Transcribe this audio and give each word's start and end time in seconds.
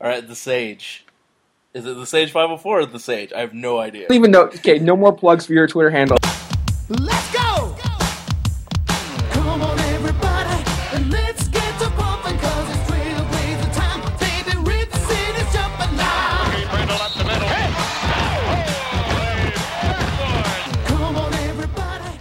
are 0.00 0.10
at 0.10 0.28
the 0.28 0.34
Sage. 0.34 1.04
Is 1.74 1.84
it 1.84 1.94
the 1.94 2.06
Sage 2.06 2.30
504 2.30 2.80
or 2.80 2.86
the 2.86 2.98
Sage? 2.98 3.32
I 3.32 3.40
have 3.40 3.52
no 3.52 3.78
idea. 3.78 4.04
I 4.04 4.08
don't 4.08 4.16
even 4.16 4.30
know. 4.30 4.42
Okay, 4.42 4.78
no 4.78 4.96
more 4.96 5.12
plugs 5.12 5.46
for 5.46 5.52
your 5.52 5.66
Twitter 5.66 5.90
handle. 5.90 6.16
Let's 6.88 7.32
go! 7.32 7.76
Come 9.30 9.62
on, 9.62 9.78
everybody, 9.80 10.64
and 10.94 11.10
let's 11.10 11.48
get 11.48 11.78
to 11.80 11.90
bumping, 11.90 12.38
cause 12.38 12.70
it's 12.70 12.90
trailblazer 12.90 13.74
time. 13.74 14.00
Baby, 14.18 14.56
Rip 14.70 14.92
City's 14.92 15.52
jumping 15.52 15.96
now. 15.96 16.50
Brindle 16.70 16.96
up 16.96 17.12
the 17.14 17.24
middle. 17.24 17.48
Come 20.86 21.16
on, 21.16 21.34
everybody. 21.34 22.18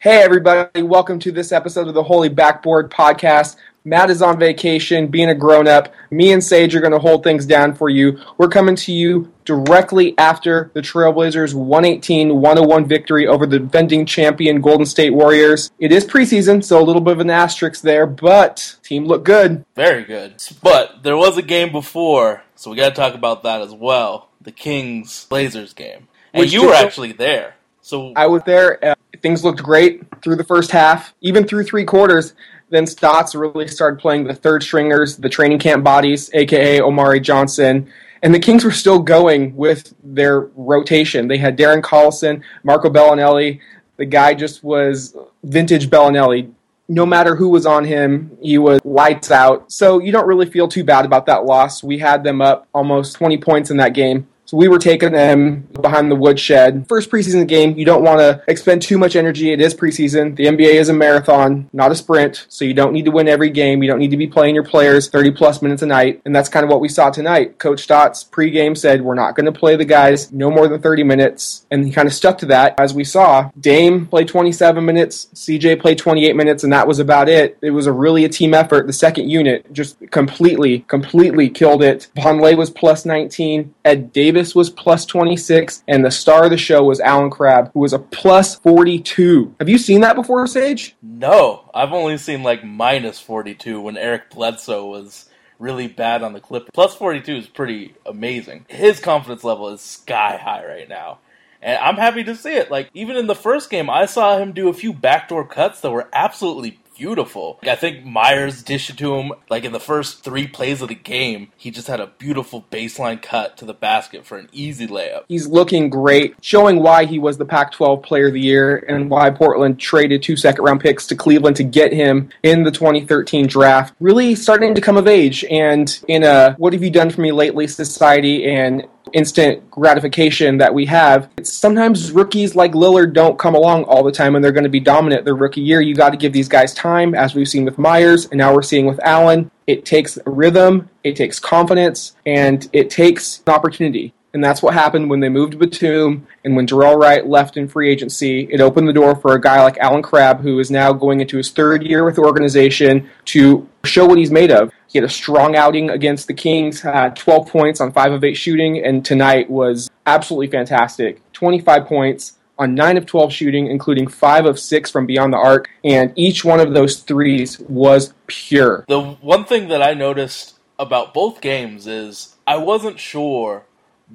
Hey, 0.00 0.22
everybody, 0.22 0.82
welcome 0.82 1.18
to 1.20 1.32
this 1.32 1.52
episode 1.52 1.88
of 1.88 1.94
the 1.94 2.02
Holy 2.02 2.28
Backboard 2.28 2.90
Podcast. 2.90 3.56
Matt 3.84 4.10
is 4.10 4.22
on 4.22 4.38
vacation, 4.38 5.08
being 5.08 5.28
a 5.28 5.34
grown 5.34 5.66
up. 5.66 5.92
Me 6.10 6.32
and 6.32 6.42
Sage 6.42 6.74
are 6.74 6.80
going 6.80 6.92
to 6.92 6.98
hold 6.98 7.24
things 7.24 7.44
down 7.44 7.74
for 7.74 7.88
you. 7.88 8.18
We're 8.38 8.48
coming 8.48 8.76
to 8.76 8.92
you 8.92 9.32
directly 9.44 10.16
after 10.18 10.70
the 10.74 10.80
Trailblazers 10.80 11.54
118 11.54 12.40
101 12.40 12.86
victory 12.86 13.26
over 13.26 13.44
the 13.44 13.58
defending 13.58 14.06
champion 14.06 14.60
Golden 14.60 14.86
State 14.86 15.10
Warriors. 15.10 15.72
It 15.80 15.90
is 15.90 16.04
preseason, 16.04 16.62
so 16.62 16.80
a 16.80 16.84
little 16.84 17.02
bit 17.02 17.14
of 17.14 17.20
an 17.20 17.30
asterisk 17.30 17.82
there, 17.82 18.06
but 18.06 18.76
team 18.84 19.04
looked 19.04 19.24
good. 19.24 19.64
Very 19.74 20.04
good. 20.04 20.42
But 20.62 21.02
there 21.02 21.16
was 21.16 21.36
a 21.36 21.42
game 21.42 21.72
before, 21.72 22.44
so 22.54 22.70
we 22.70 22.76
got 22.76 22.90
to 22.90 22.94
talk 22.94 23.14
about 23.14 23.42
that 23.42 23.62
as 23.62 23.72
well. 23.72 24.28
The 24.40 24.52
Kings 24.52 25.26
Blazers 25.28 25.72
game. 25.72 26.08
And 26.32 26.42
Which 26.42 26.52
you 26.52 26.66
were 26.66 26.74
actually 26.74 27.12
there. 27.12 27.56
So 27.82 28.12
I 28.14 28.28
was 28.28 28.42
there. 28.44 28.82
Uh, 28.82 28.94
things 29.22 29.44
looked 29.44 29.62
great 29.62 30.02
through 30.22 30.36
the 30.36 30.44
first 30.44 30.70
half, 30.70 31.14
even 31.20 31.46
through 31.46 31.64
three 31.64 31.84
quarters. 31.84 32.34
Then 32.72 32.86
Stotts 32.86 33.34
really 33.34 33.68
started 33.68 34.00
playing 34.00 34.24
the 34.24 34.34
third 34.34 34.62
stringers, 34.62 35.18
the 35.18 35.28
training 35.28 35.58
camp 35.58 35.84
bodies, 35.84 36.30
aka 36.32 36.80
Omari 36.80 37.20
Johnson. 37.20 37.86
And 38.22 38.34
the 38.34 38.38
Kings 38.38 38.64
were 38.64 38.70
still 38.70 38.98
going 38.98 39.54
with 39.54 39.92
their 40.02 40.48
rotation. 40.56 41.28
They 41.28 41.36
had 41.36 41.58
Darren 41.58 41.82
Collison, 41.82 42.40
Marco 42.64 42.88
Belinelli. 42.88 43.60
The 43.98 44.06
guy 44.06 44.32
just 44.32 44.64
was 44.64 45.14
vintage 45.44 45.90
Belinelli. 45.90 46.50
No 46.88 47.04
matter 47.04 47.36
who 47.36 47.50
was 47.50 47.66
on 47.66 47.84
him, 47.84 48.38
he 48.40 48.56
was 48.56 48.80
lights 48.86 49.30
out. 49.30 49.70
So 49.70 49.98
you 49.98 50.10
don't 50.10 50.26
really 50.26 50.48
feel 50.48 50.66
too 50.66 50.82
bad 50.82 51.04
about 51.04 51.26
that 51.26 51.44
loss. 51.44 51.82
We 51.82 51.98
had 51.98 52.24
them 52.24 52.40
up 52.40 52.66
almost 52.72 53.16
20 53.16 53.36
points 53.36 53.70
in 53.70 53.76
that 53.76 53.92
game. 53.92 54.26
So 54.52 54.58
we 54.58 54.68
were 54.68 54.78
taking 54.78 55.12
them 55.12 55.66
behind 55.80 56.10
the 56.10 56.14
woodshed. 56.14 56.86
First 56.86 57.08
preseason 57.08 57.48
game, 57.48 57.78
you 57.78 57.86
don't 57.86 58.02
want 58.02 58.18
to 58.18 58.44
expend 58.46 58.82
too 58.82 58.98
much 58.98 59.16
energy. 59.16 59.50
It 59.50 59.62
is 59.62 59.74
preseason. 59.74 60.36
The 60.36 60.44
NBA 60.44 60.74
is 60.74 60.90
a 60.90 60.92
marathon, 60.92 61.70
not 61.72 61.90
a 61.90 61.94
sprint. 61.94 62.44
So 62.50 62.66
you 62.66 62.74
don't 62.74 62.92
need 62.92 63.06
to 63.06 63.10
win 63.10 63.28
every 63.28 63.48
game. 63.48 63.82
You 63.82 63.88
don't 63.88 63.98
need 63.98 64.10
to 64.10 64.18
be 64.18 64.26
playing 64.26 64.54
your 64.54 64.62
players 64.62 65.08
30 65.08 65.30
plus 65.30 65.62
minutes 65.62 65.80
a 65.80 65.86
night. 65.86 66.20
And 66.26 66.36
that's 66.36 66.50
kind 66.50 66.64
of 66.64 66.70
what 66.70 66.82
we 66.82 66.88
saw 66.90 67.08
tonight. 67.08 67.58
Coach 67.58 67.80
Stotts 67.80 68.24
pregame 68.24 68.76
said, 68.76 69.00
we're 69.00 69.14
not 69.14 69.36
going 69.36 69.46
to 69.46 69.58
play 69.58 69.74
the 69.74 69.86
guys 69.86 70.30
no 70.30 70.50
more 70.50 70.68
than 70.68 70.82
30 70.82 71.02
minutes. 71.02 71.64
And 71.70 71.86
he 71.86 71.90
kind 71.90 72.06
of 72.06 72.12
stuck 72.12 72.36
to 72.38 72.46
that. 72.46 72.78
As 72.78 72.92
we 72.92 73.04
saw, 73.04 73.50
Dame 73.58 74.06
played 74.06 74.28
27 74.28 74.84
minutes, 74.84 75.28
CJ 75.34 75.80
played 75.80 75.96
28 75.96 76.36
minutes, 76.36 76.62
and 76.62 76.74
that 76.74 76.86
was 76.86 76.98
about 76.98 77.30
it. 77.30 77.56
It 77.62 77.70
was 77.70 77.86
a 77.86 77.92
really 77.92 78.26
a 78.26 78.28
team 78.28 78.52
effort. 78.52 78.86
The 78.86 78.92
second 78.92 79.30
unit 79.30 79.72
just 79.72 79.96
completely, 80.10 80.80
completely 80.88 81.48
killed 81.48 81.82
it. 81.82 82.08
Vonleh 82.18 82.54
was 82.54 82.68
plus 82.68 83.06
19. 83.06 83.74
Ed 83.86 84.12
Davis 84.12 84.41
was 84.54 84.70
plus 84.70 85.06
26. 85.06 85.84
And 85.88 86.04
the 86.04 86.10
star 86.10 86.44
of 86.44 86.50
the 86.50 86.56
show 86.56 86.82
was 86.82 87.00
Allen 87.00 87.30
Crabbe, 87.30 87.70
who 87.72 87.80
was 87.80 87.92
a 87.92 87.98
plus 87.98 88.56
42. 88.56 89.54
Have 89.58 89.68
you 89.68 89.78
seen 89.78 90.00
that 90.02 90.16
before, 90.16 90.46
Sage? 90.46 90.96
No, 91.00 91.70
I've 91.74 91.92
only 91.92 92.18
seen 92.18 92.42
like 92.42 92.64
minus 92.64 93.20
42 93.20 93.80
when 93.80 93.96
Eric 93.96 94.30
Bledsoe 94.30 94.86
was 94.86 95.28
really 95.58 95.86
bad 95.86 96.22
on 96.22 96.32
the 96.32 96.40
Clippers. 96.40 96.70
Plus 96.74 96.94
42 96.94 97.36
is 97.36 97.46
pretty 97.46 97.94
amazing. 98.04 98.66
His 98.68 99.00
confidence 99.00 99.44
level 99.44 99.68
is 99.68 99.80
sky 99.80 100.36
high 100.36 100.66
right 100.66 100.88
now. 100.88 101.18
And 101.62 101.78
I'm 101.78 101.94
happy 101.94 102.24
to 102.24 102.34
see 102.34 102.54
it. 102.54 102.72
Like, 102.72 102.90
even 102.92 103.16
in 103.16 103.28
the 103.28 103.36
first 103.36 103.70
game, 103.70 103.88
I 103.88 104.06
saw 104.06 104.36
him 104.36 104.52
do 104.52 104.68
a 104.68 104.74
few 104.74 104.92
backdoor 104.92 105.46
cuts 105.46 105.80
that 105.80 105.92
were 105.92 106.08
absolutely 106.12 106.80
beautiful. 107.02 107.58
I 107.64 107.74
think 107.74 108.04
Meyers 108.04 108.62
dished 108.62 108.90
it 108.90 108.98
to 108.98 109.16
him, 109.16 109.32
like, 109.50 109.64
in 109.64 109.72
the 109.72 109.80
first 109.80 110.22
three 110.22 110.46
plays 110.46 110.80
of 110.82 110.88
the 110.88 110.94
game. 110.94 111.50
He 111.56 111.72
just 111.72 111.88
had 111.88 111.98
a 111.98 112.06
beautiful 112.06 112.64
baseline 112.70 113.20
cut 113.20 113.56
to 113.56 113.64
the 113.64 113.74
basket 113.74 114.24
for 114.24 114.38
an 114.38 114.48
easy 114.52 114.86
layup. 114.86 115.24
He's 115.26 115.48
looking 115.48 115.90
great, 115.90 116.36
showing 116.40 116.80
why 116.80 117.06
he 117.06 117.18
was 117.18 117.38
the 117.38 117.44
Pac 117.44 117.72
12 117.72 118.04
player 118.04 118.28
of 118.28 118.34
the 118.34 118.40
year 118.40 118.76
and 118.76 119.10
why 119.10 119.30
Portland 119.30 119.80
traded 119.80 120.22
two 120.22 120.36
second 120.36 120.64
round 120.64 120.80
picks 120.80 121.08
to 121.08 121.16
Cleveland 121.16 121.56
to 121.56 121.64
get 121.64 121.92
him 121.92 122.30
in 122.44 122.62
the 122.62 122.70
2013 122.70 123.48
draft. 123.48 123.94
Really 123.98 124.36
starting 124.36 124.72
to 124.76 124.80
come 124.80 124.96
of 124.96 125.08
age. 125.08 125.44
And 125.50 125.98
in 126.06 126.22
a 126.22 126.54
what 126.54 126.72
have 126.72 126.84
you 126.84 126.90
done 126.90 127.10
for 127.10 127.20
me 127.20 127.32
lately 127.32 127.66
society 127.66 128.48
and 128.48 128.86
instant 129.12 129.70
gratification 129.70 130.58
that 130.58 130.72
we 130.72 130.86
have, 130.86 131.28
it's 131.36 131.52
sometimes 131.52 132.12
rookies 132.12 132.54
like 132.54 132.72
Lillard 132.72 133.12
don't 133.12 133.38
come 133.38 133.54
along 133.54 133.84
all 133.84 134.02
the 134.02 134.12
time 134.12 134.34
and 134.34 134.44
they're 134.44 134.52
going 134.52 134.64
to 134.64 134.70
be 134.70 134.80
dominant 134.80 135.24
their 135.24 135.34
rookie 135.34 135.60
year. 135.60 135.80
You 135.80 135.94
got 135.94 136.10
to 136.10 136.16
give 136.16 136.32
these 136.32 136.48
guys 136.48 136.72
time, 136.74 137.14
as 137.14 137.34
we've 137.34 137.48
seen 137.48 137.64
with 137.64 137.78
Meyers, 137.78 138.26
and 138.26 138.38
now 138.38 138.54
we're 138.54 138.62
seeing 138.62 138.86
with 138.86 139.00
Allen. 139.04 139.50
It 139.66 139.84
takes 139.84 140.18
rhythm, 140.26 140.88
it 141.04 141.16
takes 141.16 141.38
confidence, 141.38 142.16
and 142.26 142.68
it 142.72 142.90
takes 142.90 143.42
opportunity. 143.46 144.14
And 144.34 144.42
that's 144.42 144.62
what 144.62 144.72
happened 144.72 145.10
when 145.10 145.20
they 145.20 145.28
moved 145.28 145.52
to 145.52 145.58
Batum 145.58 146.26
and 146.44 146.56
when 146.56 146.66
Dorell 146.66 146.98
Wright 146.98 147.26
left 147.26 147.56
in 147.56 147.68
free 147.68 147.90
agency. 147.90 148.48
It 148.50 148.60
opened 148.60 148.88
the 148.88 148.92
door 148.92 149.14
for 149.14 149.34
a 149.34 149.40
guy 149.40 149.62
like 149.62 149.76
Allen 149.78 150.02
Crabbe, 150.02 150.40
who 150.40 150.58
is 150.58 150.70
now 150.70 150.92
going 150.92 151.20
into 151.20 151.36
his 151.36 151.50
third 151.50 151.82
year 151.82 152.04
with 152.04 152.16
the 152.16 152.22
organization, 152.22 153.10
to 153.26 153.68
show 153.84 154.06
what 154.06 154.16
he's 154.16 154.30
made 154.30 154.50
of. 154.50 154.72
He 154.88 154.98
had 154.98 155.04
a 155.04 155.10
strong 155.10 155.54
outing 155.54 155.90
against 155.90 156.28
the 156.28 156.34
Kings, 156.34 156.80
had 156.80 157.14
12 157.16 157.48
points 157.48 157.80
on 157.80 157.92
5 157.92 158.12
of 158.12 158.24
8 158.24 158.34
shooting, 158.34 158.82
and 158.82 159.04
tonight 159.04 159.50
was 159.50 159.90
absolutely 160.06 160.48
fantastic. 160.48 161.20
25 161.32 161.86
points 161.86 162.38
on 162.58 162.74
9 162.74 162.96
of 162.96 163.06
12 163.06 163.32
shooting, 163.32 163.66
including 163.66 164.06
5 164.06 164.46
of 164.46 164.58
6 164.58 164.90
from 164.90 165.04
beyond 165.04 165.32
the 165.32 165.38
arc, 165.38 165.68
and 165.84 166.12
each 166.16 166.44
one 166.44 166.60
of 166.60 166.72
those 166.72 167.00
threes 167.00 167.58
was 167.60 168.14
pure. 168.26 168.84
The 168.88 169.00
one 169.00 169.44
thing 169.44 169.68
that 169.68 169.82
I 169.82 169.92
noticed 169.92 170.54
about 170.78 171.12
both 171.12 171.40
games 171.40 171.86
is 171.86 172.36
I 172.46 172.56
wasn't 172.56 172.98
sure 172.98 173.64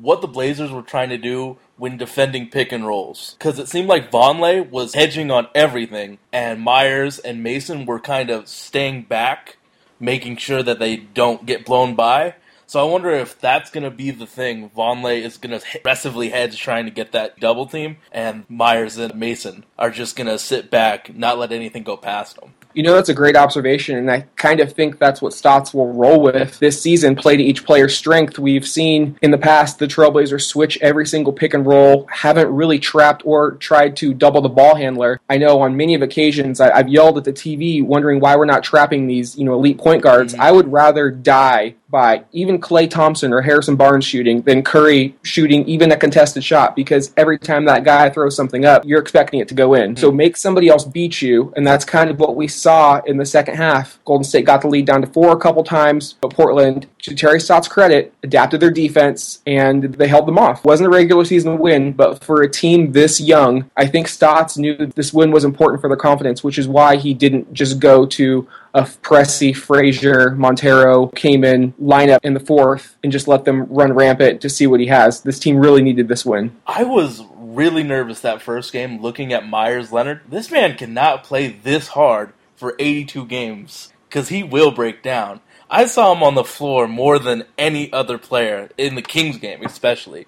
what 0.01 0.21
the 0.21 0.27
Blazers 0.27 0.71
were 0.71 0.81
trying 0.81 1.09
to 1.09 1.17
do 1.17 1.57
when 1.77 1.97
defending 1.97 2.49
pick 2.49 2.71
and 2.71 2.85
rolls. 2.85 3.35
Because 3.37 3.59
it 3.59 3.67
seemed 3.67 3.87
like 3.87 4.11
Vonleh 4.11 4.69
was 4.69 4.93
hedging 4.93 5.31
on 5.31 5.47
everything, 5.55 6.17
and 6.31 6.61
Meyers 6.61 7.19
and 7.19 7.43
Mason 7.43 7.85
were 7.85 7.99
kind 7.99 8.29
of 8.29 8.47
staying 8.47 9.03
back, 9.03 9.57
making 9.99 10.37
sure 10.37 10.63
that 10.63 10.79
they 10.79 10.97
don't 10.97 11.45
get 11.45 11.65
blown 11.65 11.95
by. 11.95 12.35
So 12.69 12.81
I 12.81 12.91
wonder 12.91 13.11
if 13.11 13.39
that's 13.39 13.71
going 13.71 13.85
to 13.85 13.91
be 13.91 14.11
the 14.11 14.25
thing. 14.25 14.69
Vonleh 14.71 15.21
is 15.21 15.37
going 15.37 15.57
to 15.57 15.65
aggressively 15.77 16.29
hedge 16.29 16.59
trying 16.59 16.83
to 16.83 16.91
get 16.91 17.13
that 17.13 17.39
double 17.39 17.65
team, 17.65 17.97
and 18.11 18.43
Meyers 18.49 18.97
and 18.97 19.15
Mason 19.15 19.63
are 19.79 19.89
just 19.89 20.17
going 20.17 20.27
to 20.27 20.37
sit 20.37 20.69
back, 20.69 21.15
not 21.15 21.37
let 21.37 21.53
anything 21.53 21.83
go 21.83 21.95
past 21.95 22.35
them. 22.39 22.53
You 22.77 22.83
know, 22.83 22.93
that's 22.93 23.09
a 23.09 23.13
great 23.15 23.35
observation, 23.35 23.97
and 23.97 24.11
I 24.11 24.27
kind 24.35 24.59
of 24.59 24.71
think 24.71 24.99
that's 24.99 25.19
what 25.19 25.33
Stotts 25.33 25.73
will 25.73 25.91
roll 25.93 26.21
with 26.21 26.59
this 26.59 26.79
season 26.79 27.15
play 27.15 27.35
to 27.35 27.41
each 27.41 27.65
player's 27.65 27.97
strength. 27.97 28.37
We've 28.37 28.67
seen 28.67 29.17
in 29.23 29.31
the 29.31 29.37
past 29.39 29.79
the 29.79 29.87
Trailblazers 29.87 30.43
switch 30.43 30.77
every 30.79 31.07
single 31.07 31.33
pick 31.33 31.55
and 31.55 31.65
roll, 31.65 32.05
haven't 32.11 32.49
really 32.49 32.77
trapped 32.77 33.23
or 33.25 33.53
tried 33.53 33.95
to 33.95 34.13
double 34.13 34.41
the 34.41 34.49
ball 34.49 34.75
handler. 34.75 35.19
I 35.27 35.39
know 35.39 35.59
on 35.61 35.75
many 35.75 35.95
of 35.95 36.03
occasions 36.03 36.61
I, 36.61 36.69
I've 36.69 36.87
yelled 36.87 37.17
at 37.17 37.23
the 37.23 37.33
TV 37.33 37.83
wondering 37.83 38.19
why 38.19 38.35
we're 38.35 38.45
not 38.45 38.61
trapping 38.61 39.07
these, 39.07 39.35
you 39.35 39.43
know, 39.43 39.55
elite 39.55 39.79
point 39.79 40.03
guards. 40.03 40.33
Mm-hmm. 40.33 40.43
I 40.43 40.51
would 40.51 40.71
rather 40.71 41.09
die 41.09 41.73
by 41.89 42.23
even 42.31 42.59
Klay 42.59 42.89
Thompson 42.89 43.31
or 43.33 43.41
Harrison 43.41 43.75
Barnes 43.75 44.05
shooting 44.05 44.41
than 44.41 44.63
Curry 44.63 45.15
shooting 45.23 45.67
even 45.67 45.91
a 45.91 45.97
contested 45.97 46.43
shot 46.43 46.75
because 46.75 47.13
every 47.15 47.39
time 47.39 47.65
that 47.65 47.83
guy 47.83 48.09
throws 48.09 48.35
something 48.35 48.65
up, 48.65 48.83
you're 48.85 48.99
expecting 48.99 49.39
it 49.39 49.47
to 49.47 49.53
go 49.53 49.73
in. 49.73 49.95
So 49.95 50.09
mm-hmm. 50.09 50.17
make 50.17 50.37
somebody 50.37 50.67
else 50.67 50.83
beat 50.83 51.21
you, 51.21 51.53
and 51.55 51.65
that's 51.65 51.85
kind 51.85 52.09
of 52.09 52.19
what 52.19 52.35
we 52.35 52.47
saw 52.47 53.01
in 53.05 53.17
the 53.17 53.25
second 53.25 53.55
half. 53.55 53.99
Golden 54.05 54.23
State 54.23 54.45
got 54.45 54.61
the 54.61 54.67
lead 54.67 54.85
down 54.85 55.01
to 55.01 55.07
four 55.07 55.31
a 55.31 55.39
couple 55.39 55.63
times, 55.63 56.15
but 56.21 56.33
Portland, 56.33 56.87
to 57.03 57.15
Terry 57.15 57.39
Stotts' 57.39 57.67
credit, 57.67 58.13
adapted 58.23 58.59
their 58.59 58.71
defense 58.71 59.41
and 59.47 59.83
they 59.95 60.07
held 60.07 60.27
them 60.27 60.37
off. 60.37 60.65
Wasn't 60.65 60.87
a 60.87 60.89
regular 60.89 61.23
season 61.23 61.57
win, 61.57 61.93
but 61.93 62.23
for 62.23 62.41
a 62.41 62.49
team 62.49 62.91
this 62.91 63.21
young, 63.21 63.69
I 63.77 63.87
think 63.87 64.07
Stotts 64.07 64.57
knew 64.57 64.75
this 64.95 65.13
win 65.13 65.31
was 65.31 65.45
important 65.45 65.81
for 65.81 65.87
their 65.87 65.97
confidence, 65.97 66.43
which 66.43 66.57
is 66.57 66.67
why 66.67 66.97
he 66.97 67.13
didn't 67.13 67.53
just 67.53 67.79
go 67.79 68.05
to 68.07 68.47
a 68.77 68.83
Pressy, 68.83 69.55
Frazier, 69.55 70.35
Montero, 70.35 71.07
Kaman 71.07 71.73
lineup 71.81 72.19
in 72.21 72.35
the 72.35 72.39
fourth 72.39 72.95
and 73.03 73.11
just 73.11 73.27
let 73.27 73.43
them 73.43 73.63
run 73.63 73.91
rampant 73.93 74.39
to 74.41 74.49
see 74.49 74.67
what 74.67 74.79
he 74.79 74.85
has. 74.85 75.21
This 75.21 75.39
team 75.39 75.57
really 75.57 75.81
needed 75.81 76.07
this 76.07 76.23
win. 76.23 76.55
I 76.67 76.83
was 76.83 77.23
really 77.35 77.81
nervous 77.81 78.21
that 78.21 78.39
first 78.39 78.71
game 78.71 79.01
looking 79.01 79.33
at 79.33 79.47
Meyers 79.47 79.91
Leonard. 79.91 80.21
This 80.29 80.51
man 80.51 80.77
cannot 80.77 81.23
play 81.23 81.47
this 81.47 81.89
hard 81.89 82.33
for 82.55 82.75
82 82.77 83.25
games 83.25 83.91
because 84.07 84.29
he 84.29 84.43
will 84.43 84.69
break 84.69 85.01
down. 85.01 85.41
I 85.71 85.87
saw 85.87 86.13
him 86.13 86.21
on 86.21 86.35
the 86.35 86.43
floor 86.43 86.87
more 86.87 87.17
than 87.17 87.45
any 87.57 87.91
other 87.91 88.19
player 88.19 88.69
in 88.77 88.93
the 88.93 89.01
Kings 89.01 89.37
game, 89.37 89.65
especially. 89.65 90.27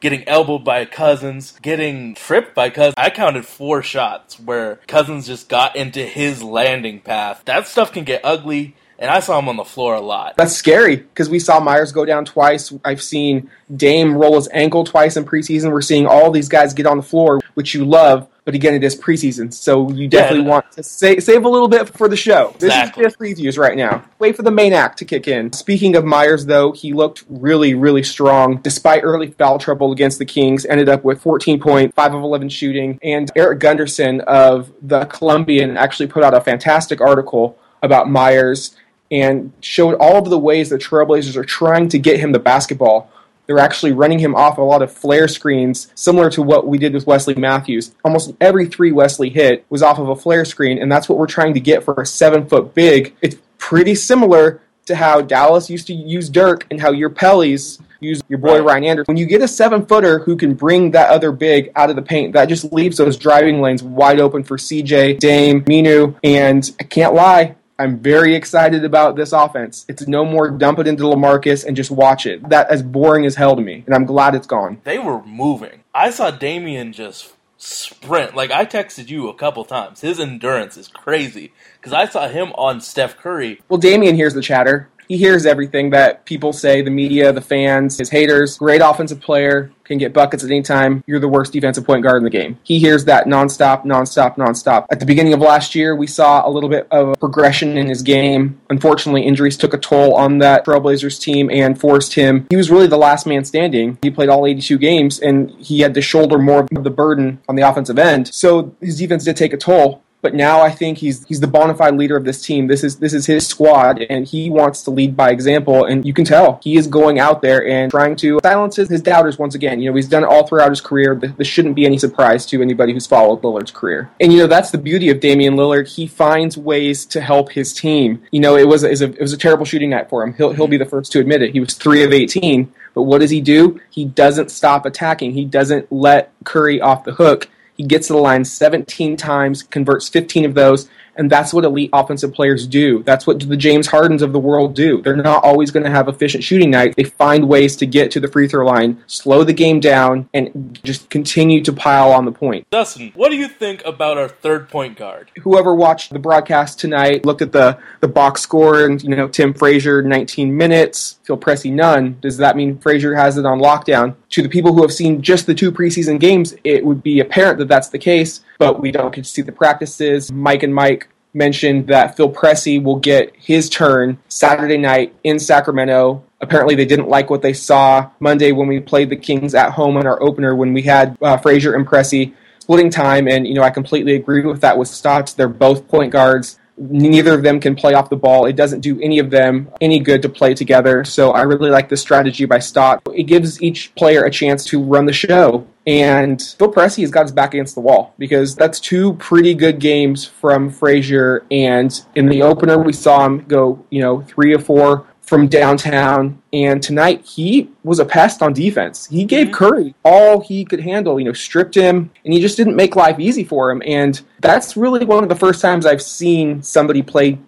Getting 0.00 0.28
elbowed 0.28 0.64
by 0.64 0.84
Cousins, 0.84 1.58
getting 1.60 2.14
tripped 2.14 2.54
by 2.54 2.70
Cousins. 2.70 2.94
I 2.96 3.10
counted 3.10 3.44
four 3.44 3.82
shots 3.82 4.38
where 4.38 4.76
Cousins 4.86 5.26
just 5.26 5.48
got 5.48 5.74
into 5.74 6.04
his 6.04 6.40
landing 6.40 7.00
path. 7.00 7.42
That 7.46 7.66
stuff 7.66 7.92
can 7.92 8.04
get 8.04 8.20
ugly. 8.22 8.76
and 9.00 9.10
I 9.10 9.20
saw 9.20 9.38
him 9.38 9.48
on 9.48 9.56
the 9.56 9.64
floor 9.64 9.94
a 9.94 10.00
lot. 10.00 10.36
That's 10.36 10.54
scary 10.54 10.96
because 10.96 11.28
we 11.30 11.38
saw 11.38 11.60
Meyers 11.60 11.92
go 11.92 12.04
down 12.04 12.24
twice. 12.24 12.72
I've 12.84 13.02
seen 13.02 13.50
Dame 13.74 14.16
roll 14.16 14.34
his 14.36 14.48
ankle 14.52 14.84
twice 14.84 15.16
in 15.16 15.24
preseason. 15.24 15.72
We're 15.72 15.80
seeing 15.80 16.06
all 16.06 16.30
these 16.30 16.48
guys 16.48 16.74
get 16.74 16.86
on 16.86 16.96
the 16.96 17.02
floor, 17.02 17.40
which 17.54 17.74
you 17.74 17.84
love. 17.84 18.28
But 18.48 18.54
again, 18.54 18.72
it 18.72 18.82
is 18.82 18.96
preseason, 18.96 19.52
so 19.52 19.90
you 19.90 20.08
definitely 20.08 20.46
Yeah. 20.46 20.50
want 20.52 20.72
to 20.72 20.82
sa- 20.82 21.18
save 21.18 21.44
a 21.44 21.48
little 21.50 21.68
bit 21.68 21.86
for 21.90 22.08
the 22.08 22.16
show. 22.16 22.54
This 22.58 22.68
Exactly. 22.70 23.04
is 23.04 23.12
just 23.12 23.18
previews 23.18 23.58
right 23.58 23.76
now. 23.76 24.04
Wait 24.18 24.36
for 24.36 24.42
the 24.42 24.50
main 24.50 24.72
act 24.72 24.98
to 25.00 25.04
kick 25.04 25.28
in. 25.28 25.52
Speaking 25.52 25.94
of 25.94 26.06
Meyers, 26.06 26.46
though, 26.46 26.72
he 26.72 26.94
looked 26.94 27.24
really, 27.28 27.74
really 27.74 28.02
strong 28.02 28.58
despite 28.62 29.02
early 29.04 29.34
foul 29.38 29.58
trouble 29.58 29.92
against 29.92 30.18
the 30.18 30.24
Kings. 30.24 30.64
Ended 30.64 30.88
up 30.88 31.04
with 31.04 31.20
14 31.20 31.60
points, 31.60 31.94
5 31.94 32.14
of 32.14 32.22
11 32.22 32.48
shooting. 32.48 32.98
And 33.02 33.30
Erik 33.36 33.60
Gundersen 33.60 34.20
of 34.20 34.72
the 34.80 35.04
Columbian 35.04 35.76
actually 35.76 36.06
put 36.06 36.24
out 36.24 36.32
a 36.32 36.40
fantastic 36.40 37.02
article 37.02 37.54
about 37.82 38.08
Meyers 38.08 38.74
and 39.10 39.52
showed 39.60 39.94
all 39.96 40.16
of 40.16 40.30
the 40.30 40.38
ways 40.38 40.70
the 40.70 40.78
Trailblazers 40.78 41.36
are 41.36 41.44
trying 41.44 41.90
to 41.90 41.98
get 41.98 42.18
him 42.18 42.32
the 42.32 42.38
basketball. 42.38 43.10
They're 43.48 43.58
actually 43.58 43.92
running 43.92 44.18
him 44.18 44.34
off 44.34 44.58
a 44.58 44.62
lot 44.62 44.82
of 44.82 44.92
flare 44.92 45.26
screens, 45.26 45.90
similar 45.94 46.28
to 46.30 46.42
what 46.42 46.66
we 46.66 46.76
did 46.76 46.92
with 46.92 47.06
Wesley 47.06 47.34
Matthews. 47.34 47.94
Almost 48.04 48.34
every 48.42 48.66
three 48.66 48.92
Wesley 48.92 49.30
hit 49.30 49.64
was 49.70 49.82
off 49.82 49.98
of 49.98 50.10
a 50.10 50.14
flare 50.14 50.44
screen, 50.44 50.76
and 50.78 50.92
that's 50.92 51.08
what 51.08 51.16
we're 51.16 51.26
trying 51.26 51.54
to 51.54 51.60
get 51.60 51.82
for 51.82 51.94
a 51.94 52.04
seven 52.04 52.46
foot 52.46 52.74
big. 52.74 53.16
It's 53.22 53.36
pretty 53.56 53.94
similar 53.94 54.60
to 54.84 54.94
how 54.94 55.22
Dallas 55.22 55.70
used 55.70 55.86
to 55.86 55.94
use 55.94 56.28
Dirk 56.28 56.66
and 56.70 56.78
how 56.78 56.92
your 56.92 57.08
Pellies 57.08 57.80
use 58.00 58.22
your 58.28 58.38
boy 58.38 58.58
Right. 58.58 58.64
Ryan 58.64 58.84
Anderson. 58.84 59.14
When 59.14 59.16
you 59.16 59.26
get 59.26 59.40
a 59.40 59.48
seven 59.48 59.86
footer 59.86 60.18
who 60.18 60.36
can 60.36 60.54
bring 60.54 60.90
that 60.90 61.08
other 61.08 61.32
big 61.32 61.70
out 61.74 61.88
of 61.88 61.96
the 61.96 62.02
paint, 62.02 62.34
that 62.34 62.50
just 62.50 62.70
leaves 62.70 62.98
those 62.98 63.16
driving 63.16 63.62
lanes 63.62 63.82
wide 63.82 64.20
open 64.20 64.44
for 64.44 64.58
CJ, 64.58 65.18
Dame, 65.20 65.62
Minu, 65.64 66.16
and 66.22 66.70
I 66.78 66.84
can't 66.84 67.14
lie. 67.14 67.56
I'm 67.80 68.00
very 68.00 68.34
excited 68.34 68.84
about 68.84 69.14
this 69.14 69.32
offense. 69.32 69.86
It's 69.88 70.08
no 70.08 70.24
more 70.24 70.50
dump 70.50 70.80
it 70.80 70.88
into 70.88 71.04
LaMarcus 71.04 71.64
and 71.64 71.76
just 71.76 71.92
watch 71.92 72.26
it. 72.26 72.48
That 72.48 72.68
as 72.70 72.82
boring 72.82 73.24
as 73.24 73.36
hell 73.36 73.54
to 73.54 73.62
me, 73.62 73.84
and 73.86 73.94
I'm 73.94 74.04
glad 74.04 74.34
it's 74.34 74.48
gone. 74.48 74.80
They 74.82 74.98
were 74.98 75.22
moving. 75.22 75.84
I 75.94 76.10
saw 76.10 76.32
Damian 76.32 76.92
just 76.92 77.34
sprint. 77.56 78.34
Like 78.34 78.50
I 78.50 78.64
texted 78.64 79.08
you 79.08 79.28
a 79.28 79.34
couple 79.34 79.64
times. 79.64 80.00
His 80.00 80.18
endurance 80.18 80.76
is 80.76 80.88
crazy 80.88 81.52
because 81.80 81.92
I 81.92 82.06
saw 82.06 82.28
him 82.28 82.52
on 82.54 82.80
Steph 82.80 83.16
Curry. 83.16 83.60
Well, 83.68 83.78
Damian 83.78 84.16
hears 84.16 84.34
the 84.34 84.42
chatter. 84.42 84.88
He 85.08 85.16
hears 85.16 85.46
everything 85.46 85.90
that 85.90 86.24
people 86.26 86.52
say, 86.52 86.82
the 86.82 86.90
media, 86.90 87.32
the 87.32 87.40
fans, 87.40 87.98
his 87.98 88.10
haters. 88.10 88.58
Great 88.58 88.82
offensive 88.82 89.20
player, 89.20 89.72
can 89.88 89.98
get 89.98 90.12
buckets 90.12 90.44
at 90.44 90.50
any 90.50 90.62
time. 90.62 91.02
You're 91.06 91.18
the 91.18 91.28
worst 91.28 91.52
defensive 91.52 91.84
point 91.84 92.04
guard 92.04 92.18
in 92.18 92.24
the 92.24 92.30
game. 92.30 92.58
He 92.62 92.78
hears 92.78 93.06
that 93.06 93.26
nonstop, 93.26 93.84
nonstop, 93.84 94.36
nonstop. 94.36 94.86
At 94.90 95.00
the 95.00 95.06
beginning 95.06 95.32
of 95.32 95.40
last 95.40 95.74
year, 95.74 95.96
we 95.96 96.06
saw 96.06 96.46
a 96.46 96.50
little 96.50 96.68
bit 96.68 96.86
of 96.90 97.08
a 97.08 97.16
progression 97.16 97.76
in 97.76 97.88
his 97.88 98.02
game. 98.02 98.60
Unfortunately, 98.70 99.22
injuries 99.22 99.56
took 99.56 99.74
a 99.74 99.78
toll 99.78 100.14
on 100.14 100.38
that 100.38 100.64
Trailblazers 100.64 101.18
team 101.20 101.50
and 101.50 101.80
forced 101.80 102.14
him. 102.14 102.46
He 102.50 102.56
was 102.56 102.70
really 102.70 102.86
the 102.86 102.98
last 102.98 103.26
man 103.26 103.44
standing. 103.44 103.98
He 104.02 104.10
played 104.10 104.28
all 104.28 104.46
82 104.46 104.78
games 104.78 105.18
and 105.18 105.50
he 105.52 105.80
had 105.80 105.94
to 105.94 106.02
shoulder 106.02 106.38
more 106.38 106.66
of 106.76 106.84
the 106.84 106.90
burden 106.90 107.40
on 107.48 107.56
the 107.56 107.62
offensive 107.62 107.98
end. 107.98 108.32
So 108.32 108.76
his 108.80 108.98
defense 108.98 109.24
did 109.24 109.36
take 109.36 109.54
a 109.54 109.56
toll. 109.56 110.02
But 110.20 110.34
now 110.34 110.60
I 110.60 110.70
think 110.70 110.98
he's 110.98 111.24
he's 111.26 111.38
the 111.38 111.46
bona 111.46 111.74
fide 111.74 111.94
leader 111.96 112.16
of 112.16 112.24
this 112.24 112.42
team. 112.42 112.66
This 112.66 112.82
is 112.82 112.96
this 112.96 113.14
is 113.14 113.26
his 113.26 113.46
squad, 113.46 114.02
and 114.10 114.26
he 114.26 114.50
wants 114.50 114.82
to 114.82 114.90
lead 114.90 115.16
by 115.16 115.30
example. 115.30 115.84
And 115.84 116.04
you 116.04 116.12
can 116.12 116.24
tell 116.24 116.58
he 116.62 116.76
is 116.76 116.88
going 116.88 117.20
out 117.20 117.40
there 117.40 117.64
and 117.64 117.88
trying 117.88 118.16
to 118.16 118.40
silence 118.42 118.76
his, 118.76 118.88
his 118.88 119.00
doubters 119.00 119.38
once 119.38 119.54
again. 119.54 119.80
You 119.80 119.90
know 119.90 119.96
he's 119.96 120.08
done 120.08 120.24
it 120.24 120.26
all 120.26 120.44
throughout 120.44 120.70
his 120.70 120.80
career. 120.80 121.14
Th- 121.14 121.32
This 121.36 121.46
shouldn't 121.46 121.76
be 121.76 121.86
any 121.86 121.98
surprise 121.98 122.46
to 122.46 122.60
anybody 122.60 122.92
who's 122.92 123.06
followed 123.06 123.42
Lillard's 123.42 123.70
career. 123.70 124.10
And 124.20 124.32
you 124.32 124.38
know 124.40 124.48
that's 124.48 124.72
the 124.72 124.78
beauty 124.78 125.08
of 125.10 125.20
Damian 125.20 125.54
Lillard. 125.54 125.88
He 125.88 126.08
finds 126.08 126.58
ways 126.58 127.06
to 127.06 127.20
help 127.20 127.52
his 127.52 127.72
team. 127.72 128.20
You 128.32 128.40
know 128.40 128.56
it 128.56 128.66
was 128.66 128.82
a, 128.82 128.90
it 128.90 129.20
was 129.20 129.32
a 129.32 129.38
terrible 129.38 129.66
shooting 129.66 129.90
night 129.90 130.08
for 130.10 130.24
him. 130.24 130.34
He'll 130.34 130.52
he'll 130.52 130.66
be 130.66 130.78
the 130.78 130.84
first 130.84 131.12
to 131.12 131.20
admit 131.20 131.42
it. 131.42 131.52
He 131.52 131.60
was 131.60 131.74
three 131.74 132.02
of 132.02 132.12
eighteen. 132.12 132.72
But 132.94 133.02
what 133.02 133.20
does 133.20 133.30
he 133.30 133.40
do? 133.40 133.80
He 133.90 134.04
doesn't 134.04 134.50
stop 134.50 134.84
attacking. 134.84 135.32
He 135.32 135.44
doesn't 135.44 135.92
let 135.92 136.32
Curry 136.42 136.80
off 136.80 137.04
the 137.04 137.12
hook. 137.12 137.48
He 137.78 137.84
gets 137.84 138.08
to 138.08 138.14
the 138.14 138.18
line 138.18 138.44
17 138.44 139.16
times, 139.16 139.62
converts 139.62 140.08
15 140.08 140.44
of 140.44 140.54
those, 140.54 140.90
and 141.18 141.28
that's 141.28 141.52
what 141.52 141.64
elite 141.64 141.90
offensive 141.92 142.32
players 142.32 142.66
do. 142.66 143.02
That's 143.02 143.26
what 143.26 143.40
the 143.40 143.56
James 143.56 143.88
Hardens 143.88 144.22
of 144.22 144.32
the 144.32 144.38
world 144.38 144.74
do. 144.74 145.02
They're 145.02 145.16
not 145.16 145.42
always 145.44 145.72
going 145.72 145.82
to 145.82 145.90
have 145.90 146.08
efficient 146.08 146.44
shooting 146.44 146.70
nights. 146.70 146.94
They 146.96 147.04
find 147.04 147.48
ways 147.48 147.76
to 147.76 147.86
get 147.86 148.12
to 148.12 148.20
the 148.20 148.28
free 148.28 148.46
throw 148.46 148.64
line, 148.64 149.02
slow 149.08 149.42
the 149.42 149.52
game 149.52 149.80
down, 149.80 150.28
and 150.32 150.78
just 150.84 151.10
continue 151.10 151.62
to 151.64 151.72
pile 151.72 152.12
on 152.12 152.24
the 152.24 152.32
point. 152.32 152.70
Dustin, 152.70 153.12
what 153.14 153.30
do 153.30 153.36
you 153.36 153.48
think 153.48 153.84
about 153.84 154.16
our 154.16 154.28
third 154.28 154.68
point 154.68 154.96
guard? 154.96 155.30
Whoever 155.42 155.74
watched 155.74 156.12
the 156.12 156.20
broadcast 156.20 156.78
tonight 156.78 157.26
looked 157.26 157.42
at 157.42 157.52
the, 157.52 157.78
the 158.00 158.08
box 158.08 158.40
score 158.40 158.86
and, 158.86 159.02
you 159.02 159.16
know, 159.16 159.28
Tim 159.28 159.52
Frazier, 159.52 160.02
19 160.02 160.56
minutes, 160.56 161.18
Phil 161.24 161.36
Pressey, 161.36 161.72
none. 161.72 162.16
Does 162.20 162.36
that 162.36 162.56
mean 162.56 162.78
Frazier 162.78 163.14
has 163.14 163.36
it 163.36 163.44
on 163.44 163.58
lockdown? 163.58 164.14
To 164.30 164.42
the 164.42 164.48
people 164.48 164.72
who 164.72 164.82
have 164.82 164.92
seen 164.92 165.20
just 165.20 165.46
the 165.46 165.54
two 165.54 165.72
preseason 165.72 166.20
games, 166.20 166.54
it 166.62 166.84
would 166.84 167.02
be 167.02 167.18
apparent 167.18 167.58
that 167.58 167.68
that's 167.68 167.88
the 167.88 167.98
case, 167.98 168.40
but 168.58 168.80
we 168.80 168.90
don't 168.90 169.14
get 169.14 169.24
to 169.24 169.30
see 169.30 169.42
the 169.42 169.52
practices. 169.52 170.30
Mike 170.30 170.62
and 170.62 170.74
Mike 170.74 171.08
mentioned 171.34 171.86
that 171.86 172.16
Phil 172.16 172.30
Pressey 172.30 172.82
will 172.82 172.98
get 172.98 173.34
his 173.36 173.70
turn 173.70 174.18
Saturday 174.28 174.76
night 174.76 175.14
in 175.24 175.38
Sacramento. 175.38 176.24
Apparently, 176.40 176.74
they 176.74 176.84
didn't 176.84 177.08
like 177.08 177.30
what 177.30 177.42
they 177.42 177.52
saw 177.52 178.10
Monday 178.20 178.52
when 178.52 178.68
we 178.68 178.80
played 178.80 179.10
the 179.10 179.16
Kings 179.16 179.54
at 179.54 179.72
home 179.72 179.96
in 179.96 180.06
our 180.06 180.22
opener 180.22 180.54
when 180.54 180.72
we 180.72 180.82
had 180.82 181.16
uh, 181.22 181.36
Frazier 181.36 181.74
and 181.74 181.86
Pressey 181.86 182.34
splitting 182.60 182.90
time. 182.90 183.28
And, 183.28 183.46
you 183.46 183.54
know, 183.54 183.62
I 183.62 183.70
completely 183.70 184.14
agree 184.14 184.44
with 184.44 184.60
that 184.60 184.76
with 184.76 184.88
Stotts. 184.88 185.32
They're 185.32 185.48
both 185.48 185.88
point 185.88 186.12
guards. 186.12 186.58
Neither 186.78 187.34
of 187.34 187.42
them 187.42 187.60
can 187.60 187.74
play 187.74 187.94
off 187.94 188.08
the 188.08 188.16
ball. 188.16 188.46
It 188.46 188.56
doesn't 188.56 188.80
do 188.80 189.00
any 189.00 189.18
of 189.18 189.30
them 189.30 189.70
any 189.80 189.98
good 189.98 190.22
to 190.22 190.28
play 190.28 190.54
together. 190.54 191.04
So 191.04 191.32
I 191.32 191.42
really 191.42 191.70
like 191.70 191.88
this 191.88 192.00
strategy 192.00 192.44
by 192.44 192.60
Stott. 192.60 193.02
It 193.14 193.24
gives 193.24 193.60
each 193.62 193.94
player 193.94 194.24
a 194.24 194.30
chance 194.30 194.64
to 194.66 194.82
run 194.82 195.06
the 195.06 195.12
show. 195.12 195.66
And 195.86 196.40
Phil 196.40 196.70
Pressey 196.70 197.00
has 197.00 197.10
got 197.10 197.22
his 197.22 197.32
back 197.32 197.54
against 197.54 197.74
the 197.74 197.80
wall 197.80 198.14
because 198.18 198.54
that's 198.54 198.78
two 198.78 199.14
pretty 199.14 199.54
good 199.54 199.78
games 199.80 200.26
from 200.26 200.68
Frazier. 200.68 201.46
And 201.50 201.98
in 202.14 202.26
the 202.26 202.42
opener, 202.42 202.78
we 202.78 202.92
saw 202.92 203.24
him 203.24 203.44
go, 203.48 203.84
you 203.88 204.02
know, 204.02 204.20
three 204.20 204.54
or 204.54 204.58
four 204.58 205.06
from 205.28 205.46
downtown. 205.46 206.42
And 206.52 206.82
tonight, 206.82 207.24
he 207.24 207.70
was 207.84 207.98
a 207.98 208.04
pest 208.04 208.42
on 208.42 208.52
defense. 208.52 209.06
He 209.06 209.24
gave 209.24 209.48
mm-hmm. 209.48 209.56
Curry 209.56 209.94
all 210.04 210.40
he 210.40 210.64
could 210.64 210.80
handle, 210.80 211.20
you 211.20 211.26
know, 211.26 211.32
stripped 211.32 211.74
him, 211.74 212.10
and 212.24 212.32
he 212.34 212.40
just 212.40 212.56
didn't 212.56 212.76
make 212.76 212.96
life 212.96 213.20
easy 213.20 213.44
for 213.44 213.70
him. 213.70 213.82
And 213.84 214.20
that's 214.40 214.76
really 214.76 215.04
one 215.04 215.22
of 215.22 215.28
the 215.28 215.36
first 215.36 215.60
times 215.60 215.86
I've 215.86 216.02
seen 216.02 216.62
somebody 216.62 217.02
play 217.02 217.38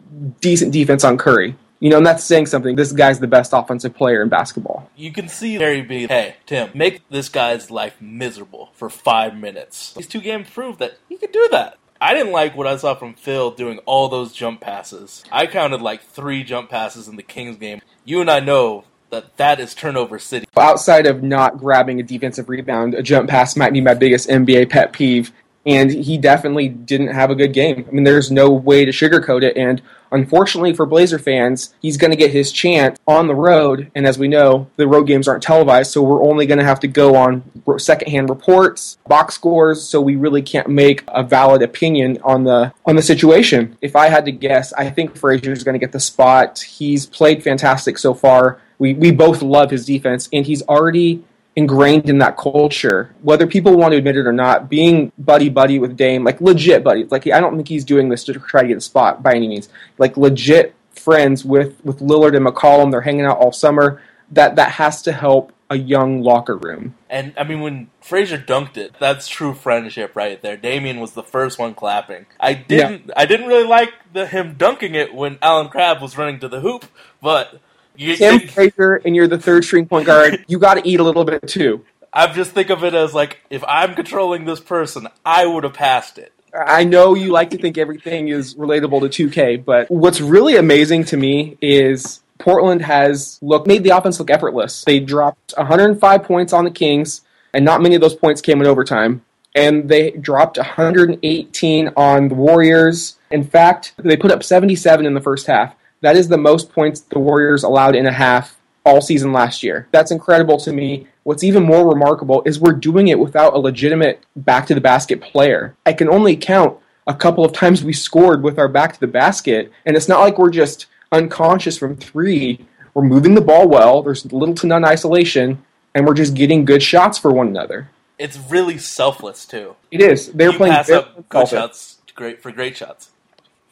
decent 0.40 0.72
defense 0.72 1.02
on 1.04 1.16
Curry. 1.16 1.56
You 1.82 1.88
know, 1.88 1.96
and 1.96 2.04
that's 2.04 2.22
saying 2.22 2.44
something. 2.44 2.76
This 2.76 2.92
guy's 2.92 3.20
the 3.20 3.26
best 3.26 3.54
offensive 3.54 3.94
player 3.94 4.20
in 4.20 4.28
basketball. 4.28 4.90
You 4.96 5.12
can 5.12 5.28
see 5.28 5.54
Harry 5.54 5.80
B. 5.80 6.06
Hey, 6.06 6.36
Tim, 6.44 6.68
make 6.74 7.08
this 7.08 7.30
guy's 7.30 7.70
life 7.70 7.98
miserable 8.02 8.68
for 8.74 8.90
five 8.90 9.34
minutes. 9.34 9.94
These 9.94 10.06
two 10.06 10.20
games 10.20 10.50
prove 10.50 10.76
that 10.76 10.98
he 11.08 11.16
could 11.16 11.32
do 11.32 11.48
that. 11.52 11.78
I 12.02 12.14
didn't 12.14 12.32
like 12.32 12.56
what 12.56 12.66
I 12.66 12.76
saw 12.76 12.94
from 12.94 13.12
Phil 13.12 13.50
doing 13.50 13.78
all 13.84 14.08
those 14.08 14.32
jump 14.32 14.62
passes. 14.62 15.22
I 15.30 15.46
counted 15.46 15.82
like 15.82 16.02
three 16.02 16.42
jump 16.42 16.70
passes 16.70 17.08
in 17.08 17.16
the 17.16 17.22
Kings 17.22 17.58
game. 17.58 17.82
You 18.06 18.22
and 18.22 18.30
I 18.30 18.40
know 18.40 18.84
that 19.10 19.36
that 19.36 19.60
is 19.60 19.74
turnover 19.74 20.18
city. 20.18 20.46
outside 20.56 21.06
of 21.06 21.22
not 21.22 21.58
grabbing 21.58 22.00
a 22.00 22.02
defensive 22.02 22.48
rebound, 22.48 22.94
a 22.94 23.02
jump 23.02 23.28
pass 23.28 23.54
might 23.54 23.74
be 23.74 23.82
my 23.82 23.92
biggest 23.92 24.30
NBA 24.30 24.70
pet 24.70 24.92
peeve. 24.92 25.30
And 25.66 25.90
he 25.90 26.16
definitely 26.16 26.68
didn't 26.68 27.08
have 27.08 27.30
a 27.30 27.34
good 27.34 27.52
game. 27.52 27.84
I 27.86 27.90
mean, 27.90 28.04
there's 28.04 28.30
no 28.30 28.50
way 28.50 28.86
to 28.86 28.92
sugarcoat 28.92 29.42
it. 29.42 29.56
And 29.56 29.82
unfortunately 30.10 30.72
for 30.72 30.86
Blazer 30.86 31.18
fans, 31.18 31.74
he's 31.80 31.96
going 31.96 32.10
to 32.10 32.16
get 32.16 32.30
his 32.30 32.50
chance 32.50 32.98
on 33.06 33.26
the 33.26 33.34
road. 33.34 33.90
And 33.94 34.06
as 34.06 34.18
we 34.18 34.28
know, 34.28 34.68
the 34.76 34.88
road 34.88 35.04
games 35.04 35.28
aren't 35.28 35.42
televised, 35.42 35.92
so 35.92 36.02
we're 36.02 36.22
only 36.22 36.46
going 36.46 36.58
to 36.58 36.64
have 36.64 36.80
to 36.80 36.88
go 36.88 37.14
on 37.14 37.42
secondhand 37.78 38.30
reports, 38.30 38.98
box 39.06 39.34
scores. 39.34 39.86
So 39.86 40.00
we 40.00 40.16
really 40.16 40.42
can't 40.42 40.68
make 40.68 41.04
a 41.08 41.22
valid 41.22 41.62
opinion 41.62 42.18
on 42.24 42.44
the 42.44 42.72
on 42.86 42.96
the 42.96 43.02
situation. 43.02 43.76
If 43.80 43.96
I 43.96 44.08
had 44.08 44.24
to 44.24 44.32
guess, 44.32 44.72
I 44.72 44.90
think 44.90 45.16
Frazier's 45.16 45.62
going 45.62 45.74
to 45.74 45.78
get 45.78 45.92
the 45.92 46.00
spot. 46.00 46.60
He's 46.60 47.06
played 47.06 47.42
fantastic 47.42 47.98
so 47.98 48.14
far. 48.14 48.60
We 48.78 48.94
we 48.94 49.10
both 49.10 49.42
love 49.42 49.70
his 49.70 49.84
defense, 49.84 50.28
and 50.32 50.46
he's 50.46 50.62
already 50.62 51.22
ingrained 51.56 52.08
in 52.08 52.18
that 52.18 52.36
culture, 52.36 53.14
whether 53.22 53.46
people 53.46 53.76
want 53.76 53.92
to 53.92 53.98
admit 53.98 54.16
it 54.16 54.26
or 54.26 54.32
not. 54.32 54.68
Being 54.68 55.12
buddy 55.18 55.48
buddy 55.48 55.78
with 55.78 55.96
Dame, 55.96 56.24
like 56.24 56.40
legit 56.40 56.84
buddy, 56.84 57.04
like 57.04 57.26
I 57.26 57.40
don't 57.40 57.56
think 57.56 57.68
he's 57.68 57.84
doing 57.84 58.08
this 58.08 58.24
to 58.24 58.34
try 58.34 58.62
to 58.62 58.68
get 58.68 58.76
a 58.76 58.80
spot 58.80 59.22
by 59.22 59.34
any 59.34 59.48
means. 59.48 59.68
Like 59.98 60.16
legit 60.16 60.74
friends 60.90 61.44
with 61.44 61.84
with 61.84 62.00
Lillard 62.00 62.36
and 62.36 62.46
McCollum, 62.46 62.90
they're 62.90 63.00
hanging 63.00 63.26
out 63.26 63.38
all 63.38 63.52
summer. 63.52 64.02
That 64.32 64.56
that 64.56 64.72
has 64.72 65.02
to 65.02 65.12
help 65.12 65.52
a 65.70 65.76
young 65.76 66.20
locker 66.20 66.56
room. 66.56 66.96
And 67.08 67.32
I 67.38 67.44
mean, 67.44 67.60
when 67.60 67.90
Frazier 68.00 68.38
dunked 68.38 68.76
it, 68.76 68.94
that's 68.98 69.28
true 69.28 69.54
friendship 69.54 70.16
right 70.16 70.42
there. 70.42 70.56
Damian 70.56 70.98
was 70.98 71.12
the 71.12 71.22
first 71.22 71.60
one 71.60 71.74
clapping. 71.74 72.26
I 72.40 72.54
didn't, 72.54 73.10
I 73.16 73.24
didn't 73.24 73.46
really 73.46 73.66
like 73.66 73.92
the 74.12 74.26
him 74.26 74.56
dunking 74.58 74.96
it 74.96 75.14
when 75.14 75.38
Allen 75.40 75.68
Crabbe 75.68 76.02
was 76.02 76.18
running 76.18 76.40
to 76.40 76.48
the 76.48 76.60
hoop, 76.60 76.86
but 77.22 77.60
you 78.00 78.16
Tim 78.16 78.40
Frazier, 78.40 78.96
and 79.04 79.14
you're 79.14 79.28
the 79.28 79.38
third 79.38 79.64
string 79.64 79.86
point 79.86 80.06
guard. 80.06 80.44
You 80.48 80.58
got 80.58 80.74
to 80.74 80.88
eat 80.88 81.00
a 81.00 81.04
little 81.04 81.24
bit 81.24 81.46
too. 81.46 81.84
I 82.12 82.32
just 82.32 82.52
think 82.52 82.70
of 82.70 82.82
it 82.82 82.94
as 82.94 83.14
like 83.14 83.38
if 83.50 83.62
I'm 83.68 83.94
controlling 83.94 84.44
this 84.44 84.60
person, 84.60 85.08
I 85.24 85.46
would 85.46 85.64
have 85.64 85.74
passed 85.74 86.18
it. 86.18 86.32
I 86.52 86.82
know 86.82 87.14
you 87.14 87.30
like 87.30 87.50
to 87.50 87.58
think 87.58 87.78
everything 87.78 88.28
is 88.28 88.56
relatable 88.56 89.08
to 89.08 89.28
2K, 89.28 89.64
but 89.64 89.88
what's 89.90 90.20
really 90.20 90.56
amazing 90.56 91.04
to 91.04 91.16
me 91.16 91.56
is 91.60 92.22
Portland 92.38 92.82
has 92.82 93.38
look 93.40 93.66
made 93.66 93.84
the 93.84 93.90
offense 93.90 94.18
look 94.18 94.30
effortless. 94.30 94.82
They 94.84 94.98
dropped 94.98 95.54
105 95.56 96.24
points 96.24 96.52
on 96.52 96.64
the 96.64 96.70
Kings, 96.70 97.20
and 97.54 97.64
not 97.64 97.82
many 97.82 97.94
of 97.94 98.00
those 98.00 98.16
points 98.16 98.40
came 98.40 98.60
in 98.60 98.66
overtime. 98.66 99.22
And 99.54 99.88
they 99.88 100.12
dropped 100.12 100.58
118 100.58 101.90
on 101.96 102.28
the 102.28 102.34
Warriors. 102.34 103.18
In 103.32 103.42
fact, 103.44 103.94
they 103.96 104.16
put 104.16 104.30
up 104.30 104.44
77 104.44 105.06
in 105.06 105.14
the 105.14 105.20
first 105.20 105.46
half. 105.46 105.74
That 106.02 106.16
is 106.16 106.28
the 106.28 106.38
most 106.38 106.72
points 106.72 107.00
the 107.00 107.18
Warriors 107.18 107.62
allowed 107.62 107.94
in 107.94 108.06
a 108.06 108.12
half 108.12 108.56
all 108.84 109.02
season 109.02 109.32
last 109.32 109.62
year. 109.62 109.86
That's 109.92 110.10
incredible 110.10 110.58
to 110.58 110.72
me. 110.72 111.06
What's 111.24 111.44
even 111.44 111.62
more 111.62 111.86
remarkable 111.86 112.42
is 112.46 112.58
we're 112.58 112.72
doing 112.72 113.08
it 113.08 113.18
without 113.18 113.52
a 113.52 113.58
legitimate 113.58 114.24
back 114.34 114.66
to 114.66 114.74
the 114.74 114.80
basket 114.80 115.20
player. 115.20 115.76
I 115.84 115.92
can 115.92 116.08
only 116.08 116.36
count 116.36 116.78
a 117.06 117.14
couple 117.14 117.44
of 117.44 117.52
times 117.52 117.84
we 117.84 117.92
scored 117.92 118.42
with 118.42 118.58
our 118.58 118.68
back 118.68 118.94
to 118.94 119.00
the 119.00 119.06
basket, 119.06 119.70
and 119.84 119.96
it's 119.96 120.08
not 120.08 120.20
like 120.20 120.38
we're 120.38 120.50
just 120.50 120.86
unconscious 121.12 121.76
from 121.76 121.96
three. 121.96 122.66
We're 122.94 123.02
moving 123.02 123.34
the 123.34 123.40
ball 123.40 123.68
well, 123.68 124.02
there's 124.02 124.24
little 124.32 124.54
to 124.56 124.66
none 124.66 124.84
isolation, 124.84 125.62
and 125.94 126.06
we're 126.06 126.14
just 126.14 126.34
getting 126.34 126.64
good 126.64 126.82
shots 126.82 127.18
for 127.18 127.30
one 127.30 127.48
another. 127.48 127.90
It's 128.18 128.38
really 128.38 128.78
selfless 128.78 129.44
too. 129.44 129.76
It 129.90 130.00
is. 130.00 130.32
They're 130.32 130.52
you 130.52 130.56
playing 130.56 130.74
pass 130.74 130.90
up 130.90 131.28
good 131.28 131.48
shots, 131.48 131.98
great 132.14 132.42
for 132.42 132.52
great 132.52 132.76
shots. 132.76 133.10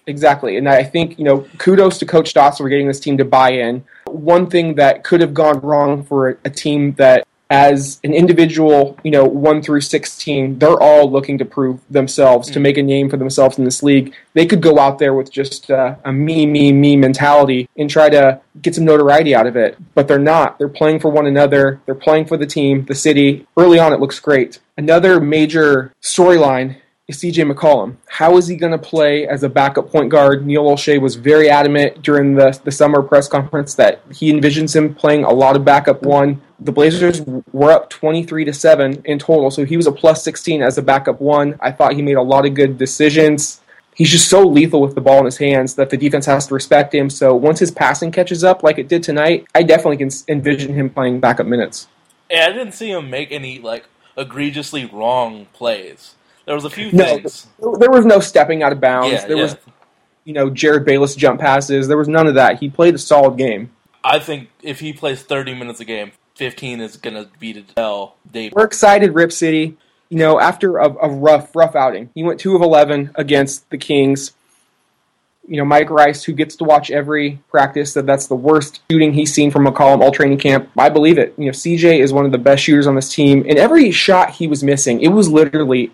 Exactly. 0.09 0.57
And 0.57 0.69
I 0.69 0.83
think, 0.83 1.19
you 1.19 1.25
know, 1.25 1.47
kudos 1.59 1.99
to 1.99 2.07
Coach 2.07 2.31
Stotts 2.31 2.59
for 2.59 2.69
getting 2.69 2.89
this 2.89 2.99
team 2.99 3.19
to 3.19 3.27
buy 3.27 3.53
in. 3.53 3.85
One 4.07 4.49
thing 4.49 4.75
that 4.77 5.05
could 5.05 5.21
have 5.21 5.35
gone 5.35 5.61
wrong 5.61 6.03
for 6.03 6.39
a, 6.45 6.51
team 6.51 6.95
that, 6.95 7.27
as 7.51 8.01
an 8.05 8.15
individual, 8.15 8.99
you 9.05 9.11
know, 9.11 9.25
1 9.27 9.63
through 9.63 9.83
16, 9.83 10.59
they're 10.59 10.81
all 10.81 11.11
looking 11.11 11.37
to 11.39 11.45
prove 11.45 11.81
themselves, 11.91 12.51
to 12.51 12.59
make 12.59 12.79
a 12.79 12.83
name 12.83 13.11
for 13.11 13.19
themselves 13.19 13.59
in 13.59 13.65
this 13.65 13.83
league. 13.83 14.15
They 14.33 14.47
could 14.47 14.63
go 14.63 14.79
out 14.79 14.99
there 14.99 15.13
with 15.13 15.31
just 15.31 15.71
uh, 15.71 15.97
a 16.07 16.13
me, 16.13 16.47
me, 16.47 16.73
me 16.73 16.97
mentality 16.97 17.69
and 17.77 17.91
try 17.91 18.09
to 18.09 18.41
get 18.63 18.75
some 18.75 18.87
notoriety 18.87 19.35
out 19.35 19.47
of 19.47 19.57
it. 19.57 19.77
But 19.95 20.09
they're 20.09 20.19
not. 20.19 20.59
They're 20.59 20.69
playing 20.69 21.01
for 21.01 21.11
one 21.11 21.27
another, 21.27 21.83
they're 21.85 21.95
playing 21.95 22.27
for 22.27 22.39
the 22.39 22.47
team, 22.47 22.87
the 22.87 22.95
city. 22.95 23.47
Early 23.59 23.79
on, 23.79 23.93
it 23.93 24.01
looks 24.01 24.21
great. 24.21 24.59
Another 24.79 25.21
major 25.21 25.93
storyline 26.03 26.77
CJ 27.15 27.51
McCollum. 27.51 27.97
How 28.07 28.37
is 28.37 28.49
he 28.49 28.57
going 28.57 28.73
to 28.73 28.79
play 28.79 29.27
as 29.27 29.43
a 29.43 29.49
backup 29.49 29.91
point 29.91 30.11
guard? 30.11 30.47
Neil 30.47 30.65
Olshey 30.65 31.01
was 31.01 31.15
very 31.15 31.49
adamant 31.49 32.03
during 32.03 32.35
the, 32.35 32.59
the 32.65 32.71
summer 32.71 33.03
press 33.03 33.29
conference 33.29 33.75
that 33.77 34.03
he 34.13 34.31
envisions 34.31 34.77
him 34.77 34.95
playing 34.95 35.25
a 35.25 35.33
lot 35.33 35.57
of 35.57 35.65
backup 35.65 36.03
one. 36.03 36.43
The 36.61 36.71
Blazers 36.71 37.23
were 37.53 37.71
up 37.71 37.89
23 37.89 38.45
to 38.45 38.53
7 38.53 39.03
in 39.07 39.19
total, 39.19 39.51
so 39.51 39.65
he 39.65 39.79
was 39.79 39.87
a 39.87 39.93
plus 39.93 40.23
16 40.23 40.61
as 40.61 40.77
a 40.77 40.83
backup 40.83 41.19
one. 41.19 41.59
I 41.61 41.73
thought 41.73 41.95
he 41.95 42.03
made 42.03 42.17
a 42.17 42.23
lot 42.23 42.45
of 42.45 42.53
good 42.53 42.77
decisions. 42.77 43.63
He's 43.95 44.11
just 44.11 44.29
so 44.29 44.43
lethal 44.47 44.83
with 44.83 44.95
the 44.95 45.01
ball 45.01 45.21
in 45.21 45.25
his 45.25 45.39
hands 45.39 45.77
that 45.77 45.89
the 45.89 45.97
defense 45.97 46.27
has 46.27 46.49
to 46.49 46.55
respect 46.55 46.95
him. 46.95 47.09
So 47.09 47.35
once 47.35 47.59
his 47.59 47.71
passing 47.71 48.13
catches 48.13 48.45
up 48.45 48.63
like 48.63 48.77
it 48.77 48.87
did 48.87 49.03
tonight, 49.03 49.47
I 49.55 49.63
definitely 49.63 49.97
can 49.97 50.11
envision 50.29 50.75
him 50.75 50.91
playing 50.91 51.21
backup 51.21 51.47
minutes. 51.47 51.89
And 52.31 52.53
I 52.53 52.55
didn't 52.55 52.75
see 52.75 52.91
him 52.91 53.09
make 53.09 53.33
any 53.33 53.59
like 53.61 53.87
egregiously 54.15 54.85
wrong 54.85 55.47
plays. 55.55 56.17
There 56.49 56.55
was 56.55 56.65
a 56.65 56.71
few 56.71 56.91
No, 56.93 57.05
things. 57.05 57.47
there 57.79 57.91
was 57.91 58.07
no 58.07 58.21
stepping 58.21 58.63
out 58.63 58.73
of 58.73 58.81
bounds. 58.81 59.13
Yeah, 59.13 59.27
there 59.27 59.37
yeah. 59.37 59.43
was, 59.43 59.57
you 60.25 60.33
know, 60.33 60.49
Jerryd 60.49 60.87
Bayless 60.87 61.15
jump 61.15 61.41
passes. 61.41 61.89
There 61.89 61.99
was 61.99 62.09
none 62.09 62.27
of 62.27 62.37
that. 62.37 62.59
He 62.59 62.71
played 62.71 62.95
a 62.95 62.99
solid 62.99 63.37
game. 63.37 63.71
I 64.03 64.19
think 64.19 64.49
if 64.63 64.81
he 64.81 64.95
plays 64.95 65.23
30 65.23 65.53
minutes 65.57 65.79
a 65.81 65.85
game, 65.85 66.13
15 66.37 66.81
is 66.81 66.97
going 66.97 67.23
to 67.23 67.29
be 67.39 67.53
to 67.53 67.61
tell 67.61 68.17
Dave. 68.33 68.53
We're 68.57 68.65
excited, 68.65 69.15
Rip 69.15 69.31
City. 69.31 69.77
You 70.09 70.17
know, 70.17 70.41
after 70.41 70.79
a, 70.79 70.89
a 70.89 71.11
rough, 71.11 71.55
rough 71.55 71.77
outing, 71.77 72.09
he 72.15 72.23
went 72.23 72.41
two 72.41 72.57
of 72.57 72.63
eleven 72.63 73.11
against 73.17 73.69
the 73.69 73.77
Kings. 73.77 74.33
You 75.47 75.59
know, 75.59 75.67
Mike 75.67 75.91
Rice, 75.91 76.25
who 76.25 76.33
gets 76.33 76.57
to 76.57 76.65
watch 76.65 76.91
every 76.91 77.41
practice, 77.51 77.93
said 77.93 78.07
that's 78.07 78.27
the 78.27 78.35
worst 78.35 78.81
shooting 78.91 79.13
he's 79.13 79.35
seen 79.35 79.51
from 79.51 79.67
McCollum 79.67 80.01
all 80.01 80.13
training 80.13 80.39
camp. 80.39 80.71
I 80.79 80.89
believe 80.89 81.19
it. 81.19 81.35
You 81.37 81.47
know, 81.47 81.51
CJ 81.51 82.01
is 82.01 82.11
one 82.15 82.25
of 82.25 82.33
the 82.33 82.39
best 82.39 82.63
shooters 82.63 82.87
on 82.87 82.95
this 82.95 83.13
team, 83.13 83.45
and 83.47 83.59
every 83.59 83.91
shot 83.91 84.31
he 84.31 84.47
was 84.47 84.65
missing, 84.65 85.03
it 85.03 85.09
was 85.09 85.29
literally 85.29 85.91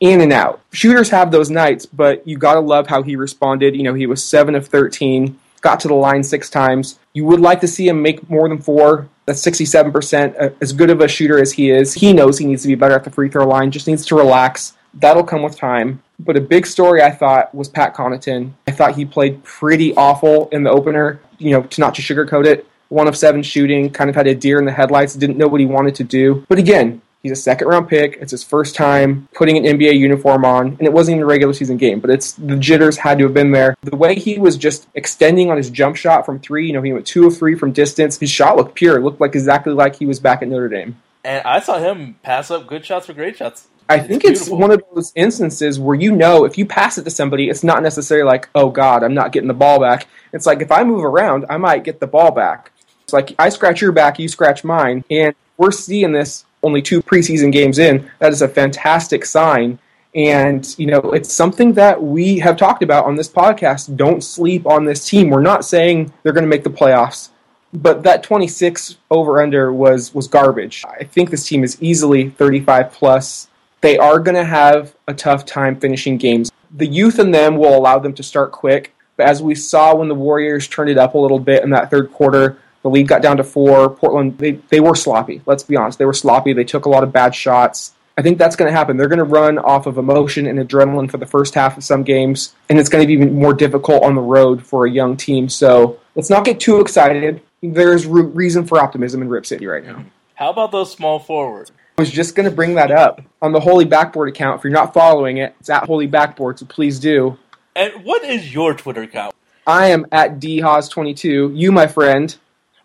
in 0.00 0.20
and 0.20 0.32
out. 0.32 0.60
Shooters 0.72 1.10
have 1.10 1.30
those 1.30 1.50
nights, 1.50 1.86
but 1.86 2.26
you 2.26 2.38
gotta 2.38 2.60
love 2.60 2.88
how 2.88 3.02
he 3.02 3.16
responded. 3.16 3.76
You 3.76 3.82
know, 3.82 3.94
he 3.94 4.06
was 4.06 4.24
seven 4.24 4.54
of 4.54 4.66
thirteen, 4.66 5.38
got 5.60 5.78
to 5.80 5.88
the 5.88 5.94
line 5.94 6.22
six 6.22 6.50
times. 6.50 6.98
You 7.12 7.24
would 7.26 7.40
like 7.40 7.60
to 7.60 7.68
see 7.68 7.88
him 7.88 8.02
make 8.02 8.28
more 8.30 8.48
than 8.48 8.58
four. 8.58 9.08
That's 9.26 9.42
sixty-seven 9.42 9.92
percent. 9.92 10.36
Uh, 10.38 10.50
as 10.60 10.72
good 10.72 10.90
of 10.90 11.00
a 11.00 11.08
shooter 11.08 11.40
as 11.40 11.52
he 11.52 11.70
is, 11.70 11.94
he 11.94 12.12
knows 12.12 12.38
he 12.38 12.46
needs 12.46 12.62
to 12.62 12.68
be 12.68 12.74
better 12.74 12.94
at 12.94 13.04
the 13.04 13.10
free 13.10 13.28
throw 13.28 13.46
line. 13.46 13.70
Just 13.70 13.86
needs 13.86 14.04
to 14.06 14.16
relax. 14.16 14.74
That'll 14.94 15.22
come 15.22 15.42
with 15.42 15.56
time. 15.56 16.02
But 16.18 16.36
a 16.36 16.40
big 16.40 16.66
story 16.66 17.00
I 17.02 17.10
thought 17.10 17.54
was 17.54 17.68
Pat 17.68 17.94
Connaughton. 17.94 18.52
I 18.66 18.72
thought 18.72 18.96
he 18.96 19.04
played 19.04 19.42
pretty 19.44 19.94
awful 19.94 20.48
in 20.50 20.64
the 20.64 20.70
opener. 20.70 21.20
You 21.38 21.52
know, 21.52 21.62
to 21.62 21.80
not 21.80 21.94
to 21.94 22.02
sugarcoat 22.02 22.46
it, 22.46 22.66
one 22.88 23.06
of 23.06 23.16
seven 23.16 23.42
shooting, 23.42 23.90
kind 23.90 24.10
of 24.10 24.16
had 24.16 24.26
a 24.26 24.34
deer 24.34 24.58
in 24.58 24.64
the 24.64 24.72
headlights. 24.72 25.14
Didn't 25.14 25.38
know 25.38 25.46
what 25.46 25.60
he 25.60 25.66
wanted 25.66 25.94
to 25.96 26.04
do. 26.04 26.44
But 26.48 26.58
again, 26.58 27.02
He's 27.22 27.32
a 27.32 27.36
second 27.36 27.68
round 27.68 27.88
pick. 27.88 28.16
It's 28.20 28.30
his 28.30 28.42
first 28.42 28.74
time 28.74 29.28
putting 29.34 29.58
an 29.58 29.64
NBA 29.64 29.98
uniform 29.98 30.44
on, 30.44 30.68
and 30.68 30.82
it 30.82 30.92
wasn't 30.92 31.16
even 31.16 31.24
a 31.24 31.26
regular 31.26 31.52
season 31.52 31.76
game, 31.76 32.00
but 32.00 32.08
it's 32.08 32.32
the 32.32 32.56
jitters 32.56 32.96
had 32.96 33.18
to 33.18 33.24
have 33.24 33.34
been 33.34 33.50
there. 33.50 33.76
The 33.82 33.96
way 33.96 34.14
he 34.14 34.38
was 34.38 34.56
just 34.56 34.88
extending 34.94 35.50
on 35.50 35.58
his 35.58 35.68
jump 35.68 35.96
shot 35.96 36.24
from 36.24 36.40
three, 36.40 36.66
you 36.66 36.72
know, 36.72 36.80
he 36.80 36.92
went 36.92 37.06
two 37.06 37.26
of 37.26 37.36
three 37.36 37.54
from 37.54 37.72
distance. 37.72 38.18
His 38.18 38.30
shot 38.30 38.56
looked 38.56 38.74
pure. 38.74 38.96
It 38.96 39.02
looked 39.02 39.20
like 39.20 39.34
exactly 39.34 39.74
like 39.74 39.96
he 39.96 40.06
was 40.06 40.18
back 40.18 40.40
at 40.40 40.48
Notre 40.48 40.68
Dame. 40.68 40.96
And 41.22 41.44
I 41.46 41.60
saw 41.60 41.78
him 41.78 42.16
pass 42.22 42.50
up 42.50 42.66
good 42.66 42.86
shots 42.86 43.06
for 43.06 43.12
great 43.12 43.36
shots. 43.36 43.68
I 43.90 43.98
think 43.98 44.24
it's 44.24 44.48
one 44.48 44.70
of 44.70 44.82
those 44.94 45.12
instances 45.16 45.80
where 45.80 45.96
you 45.96 46.12
know 46.12 46.44
if 46.44 46.56
you 46.56 46.64
pass 46.64 46.96
it 46.96 47.02
to 47.02 47.10
somebody, 47.10 47.50
it's 47.50 47.64
not 47.64 47.82
necessarily 47.82 48.24
like, 48.24 48.48
oh 48.54 48.70
God, 48.70 49.02
I'm 49.02 49.14
not 49.14 49.32
getting 49.32 49.48
the 49.48 49.54
ball 49.54 49.80
back. 49.80 50.06
It's 50.32 50.46
like 50.46 50.62
if 50.62 50.70
I 50.70 50.84
move 50.84 51.04
around, 51.04 51.44
I 51.50 51.56
might 51.56 51.82
get 51.82 51.98
the 51.98 52.06
ball 52.06 52.30
back. 52.30 52.70
It's 53.02 53.12
like 53.12 53.34
I 53.38 53.48
scratch 53.48 53.80
your 53.80 53.90
back, 53.90 54.20
you 54.20 54.28
scratch 54.28 54.62
mine. 54.62 55.04
And 55.10 55.34
we're 55.56 55.72
seeing 55.72 56.12
this 56.12 56.44
only 56.62 56.82
two 56.82 57.02
preseason 57.02 57.52
games 57.52 57.78
in. 57.78 58.10
That 58.18 58.32
is 58.32 58.42
a 58.42 58.48
fantastic 58.48 59.24
sign. 59.24 59.78
And, 60.14 60.76
you 60.78 60.86
know, 60.86 60.98
it's 61.12 61.32
something 61.32 61.74
that 61.74 62.02
we 62.02 62.38
have 62.40 62.56
talked 62.56 62.82
about 62.82 63.04
on 63.04 63.14
this 63.14 63.28
podcast. 63.28 63.96
Don't 63.96 64.24
sleep 64.24 64.66
on 64.66 64.84
this 64.84 65.08
team. 65.08 65.30
We're 65.30 65.40
not 65.40 65.64
saying 65.64 66.12
they're 66.22 66.32
going 66.32 66.44
to 66.44 66.48
make 66.48 66.64
the 66.64 66.70
playoffs 66.70 67.30
but 67.72 68.02
that 68.02 68.22
26 68.22 68.96
over 69.10 69.42
under 69.42 69.72
was 69.72 70.14
was 70.14 70.26
garbage. 70.26 70.84
I 70.88 71.04
think 71.04 71.30
this 71.30 71.46
team 71.46 71.64
is 71.64 71.80
easily 71.80 72.30
35 72.30 72.92
plus. 72.92 73.48
They 73.80 73.96
are 73.96 74.18
going 74.18 74.34
to 74.34 74.44
have 74.44 74.94
a 75.08 75.14
tough 75.14 75.46
time 75.46 75.78
finishing 75.78 76.16
games. 76.16 76.50
The 76.72 76.86
youth 76.86 77.18
in 77.18 77.30
them 77.30 77.56
will 77.56 77.76
allow 77.76 77.98
them 77.98 78.12
to 78.14 78.22
start 78.22 78.52
quick, 78.52 78.94
but 79.16 79.26
as 79.26 79.42
we 79.42 79.54
saw 79.54 79.94
when 79.94 80.08
the 80.08 80.14
Warriors 80.14 80.68
turned 80.68 80.90
it 80.90 80.98
up 80.98 81.14
a 81.14 81.18
little 81.18 81.38
bit 81.38 81.62
in 81.62 81.70
that 81.70 81.90
third 81.90 82.12
quarter, 82.12 82.58
the 82.82 82.90
lead 82.90 83.08
got 83.08 83.22
down 83.22 83.36
to 83.36 83.44
4. 83.44 83.90
Portland 83.90 84.38
they 84.38 84.52
they 84.68 84.80
were 84.80 84.94
sloppy. 84.94 85.42
Let's 85.46 85.62
be 85.62 85.76
honest. 85.76 85.98
They 85.98 86.04
were 86.04 86.12
sloppy. 86.12 86.52
They 86.52 86.64
took 86.64 86.86
a 86.86 86.88
lot 86.88 87.02
of 87.02 87.12
bad 87.12 87.34
shots. 87.34 87.94
I 88.18 88.22
think 88.22 88.38
that's 88.38 88.56
going 88.56 88.70
to 88.70 88.76
happen. 88.76 88.96
They're 88.96 89.08
going 89.08 89.18
to 89.18 89.24
run 89.24 89.58
off 89.58 89.86
of 89.86 89.96
emotion 89.96 90.46
and 90.46 90.58
adrenaline 90.58 91.10
for 91.10 91.16
the 91.16 91.26
first 91.26 91.54
half 91.54 91.78
of 91.78 91.84
some 91.84 92.02
games, 92.02 92.54
and 92.68 92.78
it's 92.78 92.90
going 92.90 93.02
to 93.02 93.06
be 93.06 93.14
even 93.14 93.34
more 93.34 93.54
difficult 93.54 94.02
on 94.02 94.14
the 94.14 94.20
road 94.20 94.62
for 94.62 94.84
a 94.84 94.90
young 94.90 95.16
team. 95.16 95.48
So 95.48 95.98
let's 96.14 96.28
not 96.28 96.44
get 96.44 96.60
too 96.60 96.80
excited. 96.80 97.40
There's 97.62 98.06
re- 98.06 98.22
reason 98.22 98.66
for 98.66 98.78
optimism 98.78 99.22
in 99.22 99.30
Rip 99.30 99.46
City 99.46 99.66
right 99.66 99.84
now. 99.84 100.04
How 100.34 100.50
about 100.50 100.70
those 100.70 100.92
small 100.92 101.18
forwards? 101.18 101.72
I 101.96 102.02
was 102.02 102.10
just 102.10 102.34
going 102.34 102.48
to 102.48 102.54
bring 102.54 102.74
that 102.74 102.90
up 102.90 103.22
on 103.40 103.52
the 103.52 103.60
Holy 103.60 103.84
Backboard 103.84 104.28
account. 104.28 104.58
If 104.58 104.64
you're 104.64 104.72
not 104.72 104.92
following 104.92 105.38
it, 105.38 105.54
it's 105.60 105.70
at 105.70 105.84
Holy 105.84 106.06
Backboard, 106.06 106.58
so 106.58 106.66
please 106.66 106.98
do. 106.98 107.38
And 107.76 108.04
what 108.04 108.24
is 108.24 108.52
your 108.52 108.74
Twitter 108.74 109.02
account? 109.02 109.34
I 109.66 109.86
am 109.88 110.06
at 110.10 110.40
dhaas22. 110.40 111.56
You, 111.56 111.72
my 111.72 111.86
friend, 111.86 112.36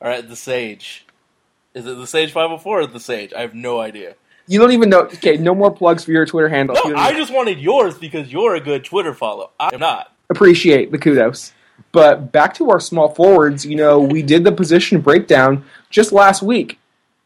All 0.06 0.12
right, 0.12 0.30
the 0.30 0.36
Sage. 0.36 1.04
Is 1.74 1.88
it 1.88 1.98
the 1.98 2.06
Sage 2.06 2.32
504 2.32 2.82
or 2.82 2.86
the 2.86 3.00
Sage? 3.00 3.34
I 3.34 3.42
have 3.42 3.56
no 3.56 3.80
idea. 3.80 4.14
you 4.46 4.60
don't 4.60 4.72
even 4.72 4.88
know. 4.88 5.00
Okay, 5.00 5.36
no 5.36 5.56
more 5.56 5.72
plugs 5.72 6.06
for 6.06 6.12
your 6.12 6.28
Twitter 6.28 6.48
handle. 6.48 6.78
No, 6.86 6.96
I 6.96 7.14
just 7.14 7.34
wanted 7.34 7.58
yours 7.60 7.98
because 7.98 8.32
you're 8.32 8.54
a 8.54 8.60
good 8.60 8.86
Twitter 8.86 9.16
follow. 9.16 9.50
I 9.60 9.72
am 9.74 9.80
not. 9.80 10.14
appreciate 10.30 10.92
the 10.92 11.00
kudos. 11.00 11.54
But 11.92 12.32
back 12.32 12.54
to 12.56 12.70
our 12.70 12.80
small 12.80 13.16
forwards, 13.16 13.66
you 13.66 13.76
know, 13.76 14.00
we 14.00 14.22
did 14.22 14.44
the 14.44 14.52
position 14.52 15.02
breakdown 15.02 15.66
just 15.90 16.12
last 16.12 16.44
week. 16.44 16.78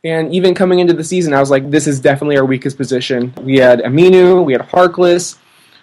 And 0.05 0.33
even 0.33 0.55
coming 0.55 0.79
into 0.79 0.93
the 0.93 1.03
season, 1.03 1.33
I 1.33 1.41
was 1.41 1.51
like, 1.51 1.69
this 1.71 1.85
is 1.85 1.99
definitely 1.99 2.37
our 2.37 2.45
weakest 2.45 2.77
position. 2.77 3.33
We 3.41 3.57
had 3.57 3.79
Aminu, 3.79 4.45
we 4.45 4.53
had 4.53 4.61
Harkless, 4.61 5.37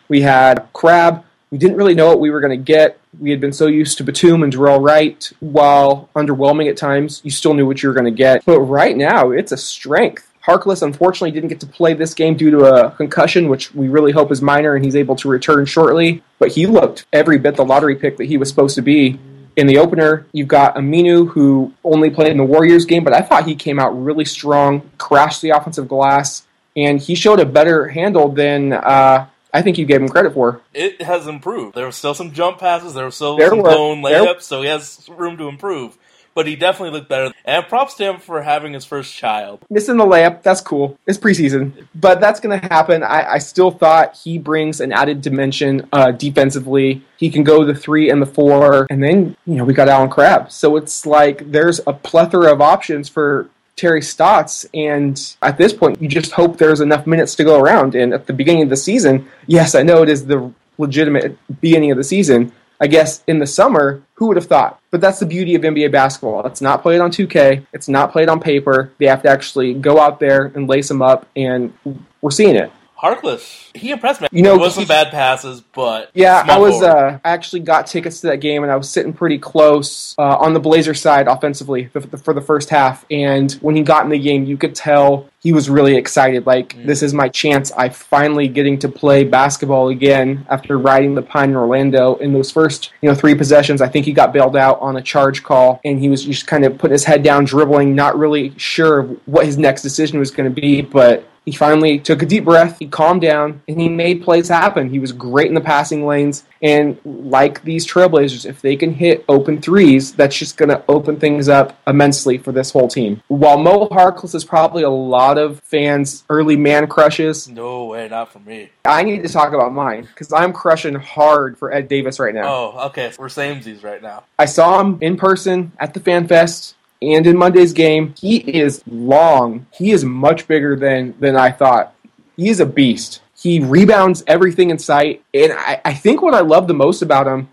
we 0.08 0.22
had 0.22 0.66
Crabbe. 0.72 1.22
We 1.50 1.58
didn't 1.58 1.76
really 1.76 1.94
know 1.94 2.08
what 2.08 2.20
we 2.20 2.30
were 2.30 2.40
going 2.40 2.58
to 2.58 2.64
get. 2.64 2.98
We 3.20 3.30
had 3.30 3.40
been 3.40 3.52
so 3.52 3.66
used 3.68 3.98
to 3.98 4.04
Batum 4.04 4.42
and 4.42 4.52
Dorell 4.52 4.82
Wright, 4.82 5.30
while 5.40 6.10
underwhelming 6.16 6.68
at 6.68 6.76
times, 6.76 7.20
you 7.24 7.30
still 7.30 7.54
knew 7.54 7.66
what 7.66 7.82
you 7.82 7.88
were 7.88 7.94
going 7.94 8.06
to 8.06 8.10
get. 8.10 8.44
But 8.44 8.60
right 8.60 8.96
now, 8.96 9.30
it's 9.30 9.52
a 9.52 9.56
strength. 9.56 10.30
Harkless 10.44 10.82
unfortunately 10.82 11.32
didn't 11.32 11.48
get 11.48 11.60
to 11.60 11.66
play 11.66 11.94
this 11.94 12.14
game 12.14 12.36
due 12.36 12.50
to 12.50 12.64
a 12.66 12.90
concussion, 12.92 13.48
which 13.48 13.74
we 13.74 13.88
really 13.88 14.12
hope 14.12 14.30
is 14.30 14.40
minor 14.40 14.74
and 14.76 14.84
he's 14.84 14.94
able 14.94 15.16
to 15.16 15.28
return 15.28 15.66
shortly. 15.66 16.22
But 16.38 16.52
he 16.52 16.66
looked 16.66 17.04
every 17.12 17.38
bit 17.38 17.56
the 17.56 17.64
lottery 17.64 17.96
pick 17.96 18.16
that 18.18 18.24
he 18.26 18.36
was 18.36 18.48
supposed 18.48 18.76
to 18.76 18.82
be. 18.82 19.18
In 19.56 19.66
the 19.66 19.78
opener, 19.78 20.26
you've 20.32 20.48
got 20.48 20.76
Aminu, 20.76 21.28
who 21.30 21.72
only 21.82 22.10
played 22.10 22.30
in 22.30 22.36
the 22.36 22.44
Warriors 22.44 22.84
game, 22.84 23.02
but 23.02 23.14
I 23.14 23.22
thought 23.22 23.46
he 23.46 23.54
came 23.56 23.78
out 23.80 23.90
really 23.90 24.24
strong, 24.24 24.88
crashed 24.98 25.42
the 25.42 25.50
offensive 25.50 25.88
glass, 25.88 26.46
and 26.76 27.00
he 27.00 27.14
showed 27.14 27.40
a 27.40 27.46
better 27.46 27.88
handle 27.88 28.28
than 28.28 28.74
uh, 28.74 29.26
I 29.56 29.62
think 29.62 29.78
you 29.78 29.86
gave 29.86 30.02
him 30.02 30.08
credit 30.10 30.34
for. 30.34 30.60
It 30.74 31.00
has 31.00 31.26
improved. 31.26 31.74
There 31.74 31.86
were 31.86 31.92
still 31.92 32.12
some 32.12 32.32
jump 32.32 32.58
passes. 32.58 32.92
There 32.92 33.04
were 33.06 33.10
still 33.10 33.38
There 33.38 33.48
some 33.48 33.58
were. 33.58 33.70
blown 33.70 34.02
There- 34.02 34.22
layups, 34.22 34.42
so 34.42 34.60
he 34.60 34.68
has 34.68 35.08
room 35.08 35.38
to 35.38 35.48
improve. 35.48 35.96
But 36.34 36.46
he 36.46 36.54
definitely 36.54 36.90
looked 36.98 37.08
better. 37.08 37.32
And 37.46 37.66
props 37.66 37.94
to 37.94 38.04
him 38.04 38.18
for 38.18 38.42
having 38.42 38.74
his 38.74 38.84
first 38.84 39.14
child. 39.14 39.60
Missing 39.70 39.96
the 39.96 40.04
layup, 40.04 40.42
that's 40.42 40.60
cool. 40.60 40.98
It's 41.06 41.16
preseason, 41.16 41.86
but 41.94 42.20
that's 42.20 42.40
going 42.40 42.60
to 42.60 42.66
happen. 42.68 43.02
I, 43.02 43.32
I 43.32 43.38
still 43.38 43.70
thought 43.70 44.14
he 44.22 44.36
brings 44.36 44.82
an 44.82 44.92
added 44.92 45.22
dimension 45.22 45.88
uh, 45.94 46.10
defensively. 46.10 47.02
He 47.16 47.30
can 47.30 47.42
go 47.42 47.64
the 47.64 47.74
three 47.74 48.10
and 48.10 48.20
the 48.20 48.26
four, 48.26 48.86
and 48.90 49.02
then 49.02 49.34
you 49.46 49.54
know 49.54 49.64
we 49.64 49.72
got 49.72 49.88
Allen 49.88 50.10
Crabbe. 50.10 50.52
So 50.52 50.76
it's 50.76 51.06
like 51.06 51.50
there's 51.52 51.80
a 51.86 51.94
plethora 51.94 52.52
of 52.52 52.60
options 52.60 53.08
for 53.08 53.48
Terry 53.76 54.00
Stotts, 54.00 54.64
and 54.72 55.36
at 55.42 55.58
this 55.58 55.72
point, 55.72 56.00
you 56.00 56.08
just 56.08 56.32
hope 56.32 56.56
there's 56.56 56.80
enough 56.80 57.06
minutes 57.06 57.34
to 57.36 57.44
go 57.44 57.60
around. 57.60 57.94
And 57.94 58.14
at 58.14 58.26
the 58.26 58.32
beginning 58.32 58.62
of 58.62 58.70
the 58.70 58.76
season, 58.76 59.28
yes, 59.46 59.74
I 59.74 59.82
know 59.82 60.02
it 60.02 60.08
is 60.08 60.26
the 60.26 60.50
legitimate 60.78 61.38
beginning 61.60 61.90
of 61.90 61.98
the 61.98 62.04
season. 62.04 62.52
I 62.80 62.86
guess 62.86 63.22
in 63.26 63.38
the 63.38 63.46
summer, 63.46 64.02
who 64.14 64.28
would 64.28 64.36
have 64.36 64.46
thought? 64.46 64.80
But 64.90 65.00
that's 65.00 65.18
the 65.18 65.26
beauty 65.26 65.54
of 65.54 65.62
NBA 65.62 65.92
basketball. 65.92 66.46
It's 66.46 66.60
not 66.60 66.82
played 66.82 67.00
on 67.00 67.10
2K. 67.10 67.66
It's 67.72 67.88
not 67.88 68.12
played 68.12 68.28
on 68.28 68.40
paper. 68.40 68.92
They 68.98 69.06
have 69.06 69.22
to 69.22 69.28
actually 69.28 69.74
go 69.74 69.98
out 70.00 70.20
there 70.20 70.46
and 70.54 70.68
lace 70.68 70.88
them 70.88 71.02
up, 71.02 71.26
and 71.36 71.72
we're 72.20 72.30
seeing 72.30 72.56
it. 72.56 72.70
Harkless, 73.00 73.76
he 73.76 73.90
impressed 73.90 74.22
me. 74.22 74.28
You 74.32 74.42
know, 74.42 74.52
there 74.52 74.60
was 74.60 74.74
some 74.74 74.86
bad 74.86 75.10
passes, 75.10 75.60
but 75.60 76.10
Yeah, 76.14 76.44
I 76.48 76.58
was. 76.58 76.82
Uh, 76.82 77.18
I 77.24 77.28
actually 77.30 77.60
got 77.60 77.86
tickets 77.86 78.20
to 78.22 78.28
that 78.28 78.38
game, 78.38 78.62
and 78.62 78.72
I 78.72 78.76
was 78.76 78.88
sitting 78.88 79.12
pretty 79.12 79.38
close 79.38 80.14
uh, 80.18 80.36
on 80.36 80.54
the 80.54 80.60
Blazer 80.60 80.94
side 80.94 81.28
offensively 81.28 81.86
for, 81.88 82.00
for 82.00 82.32
the 82.32 82.40
first 82.40 82.70
half. 82.70 83.04
And 83.10 83.52
when 83.60 83.76
he 83.76 83.82
got 83.82 84.04
in 84.04 84.10
the 84.10 84.18
game, 84.18 84.44
you 84.46 84.56
could 84.56 84.74
tell 84.74 85.28
he 85.42 85.52
was 85.52 85.68
really 85.68 85.94
excited. 85.96 86.46
Like 86.46 86.56
Mm. 86.76 86.86
this 86.86 87.02
is 87.02 87.12
my 87.14 87.28
chance. 87.28 87.70
I 87.72 87.90
finally 87.90 88.48
getting 88.48 88.78
to 88.80 88.88
play 88.88 89.22
basketball 89.24 89.88
again 89.90 90.44
after 90.50 90.78
riding 90.78 91.14
the 91.14 91.22
pine 91.22 91.50
in 91.50 91.56
Orlando. 91.56 92.16
In 92.16 92.32
those 92.32 92.50
first, 92.50 92.92
you 93.02 93.08
know, 93.08 93.14
three 93.14 93.34
possessions, 93.34 93.80
I 93.82 93.88
think 93.88 94.06
he 94.06 94.12
got 94.12 94.32
bailed 94.32 94.56
out 94.56 94.80
on 94.80 94.96
a 94.96 95.02
charge 95.02 95.42
call, 95.42 95.80
and 95.84 96.00
he 96.00 96.08
was 96.08 96.24
just 96.24 96.46
kind 96.46 96.64
of 96.64 96.78
putting 96.78 96.92
his 96.92 97.04
head 97.04 97.22
down, 97.22 97.44
dribbling, 97.44 97.94
not 97.94 98.18
really 98.18 98.52
sure 98.56 99.02
what 99.26 99.44
his 99.46 99.58
next 99.58 99.82
decision 99.82 100.18
was 100.18 100.30
going 100.30 100.52
to 100.52 100.60
be, 100.60 100.80
but 100.82 101.28
he 101.46 101.52
finally 101.52 102.00
took 102.00 102.22
a 102.22 102.26
deep 102.26 102.44
breath, 102.44 102.76
he 102.80 102.88
calmed 102.88 103.22
down, 103.22 103.62
and 103.68 103.80
he 103.80 103.88
made 103.88 104.22
plays 104.22 104.48
happen. 104.48 104.90
He 104.90 104.98
was 104.98 105.12
great 105.12 105.46
in 105.46 105.54
the 105.54 105.60
passing 105.60 106.04
lanes. 106.04 106.42
And 106.60 106.98
like 107.04 107.62
these 107.62 107.86
Trailblazers, 107.86 108.44
if 108.44 108.60
they 108.60 108.74
can 108.74 108.92
hit 108.92 109.24
open 109.28 109.62
threes, 109.62 110.12
that's 110.12 110.36
just 110.36 110.56
going 110.56 110.70
to 110.70 110.82
open 110.88 111.20
things 111.20 111.48
up 111.48 111.78
immensely 111.86 112.36
for 112.36 112.50
this 112.50 112.72
whole 112.72 112.88
team. 112.88 113.22
While 113.28 113.58
Mo 113.58 113.88
Harkless 113.88 114.34
is 114.34 114.44
probably 114.44 114.82
a 114.82 114.90
lot 114.90 115.38
of 115.38 115.60
fans' 115.60 116.24
early 116.28 116.56
man 116.56 116.88
crushes, 116.88 117.48
no 117.48 117.84
way, 117.84 118.08
not 118.08 118.32
for 118.32 118.40
me. 118.40 118.70
I 118.84 119.04
need 119.04 119.22
to 119.22 119.28
talk 119.28 119.52
about 119.52 119.72
mine 119.72 120.02
because 120.02 120.32
I'm 120.32 120.52
crushing 120.52 120.96
hard 120.96 121.58
for 121.58 121.72
Ed 121.72 121.86
Davis 121.86 122.18
right 122.18 122.34
now. 122.34 122.52
Oh, 122.52 122.86
okay, 122.86 123.12
we're 123.16 123.28
samesies 123.28 123.84
right 123.84 124.02
now. 124.02 124.24
I 124.36 124.46
saw 124.46 124.80
him 124.80 124.98
in 125.00 125.16
person 125.16 125.70
at 125.78 125.94
the 125.94 126.00
Fan 126.00 126.26
Fest 126.26 126.74
and 127.02 127.26
in 127.26 127.36
Monday's 127.36 127.72
game. 127.72 128.14
He 128.18 128.38
is 128.38 128.82
long. 128.86 129.66
He 129.72 129.90
is 129.90 130.04
much 130.04 130.46
bigger 130.48 130.76
than 130.76 131.14
than 131.20 131.36
I 131.36 131.50
thought. 131.50 131.94
He 132.36 132.48
is 132.48 132.60
a 132.60 132.66
beast. 132.66 133.22
He 133.38 133.60
rebounds 133.60 134.24
everything 134.26 134.70
in 134.70 134.78
sight, 134.78 135.22
and 135.34 135.52
I, 135.52 135.80
I 135.84 135.94
think 135.94 136.22
what 136.22 136.34
I 136.34 136.40
love 136.40 136.68
the 136.68 136.74
most 136.74 137.02
about 137.02 137.26
him 137.26 137.48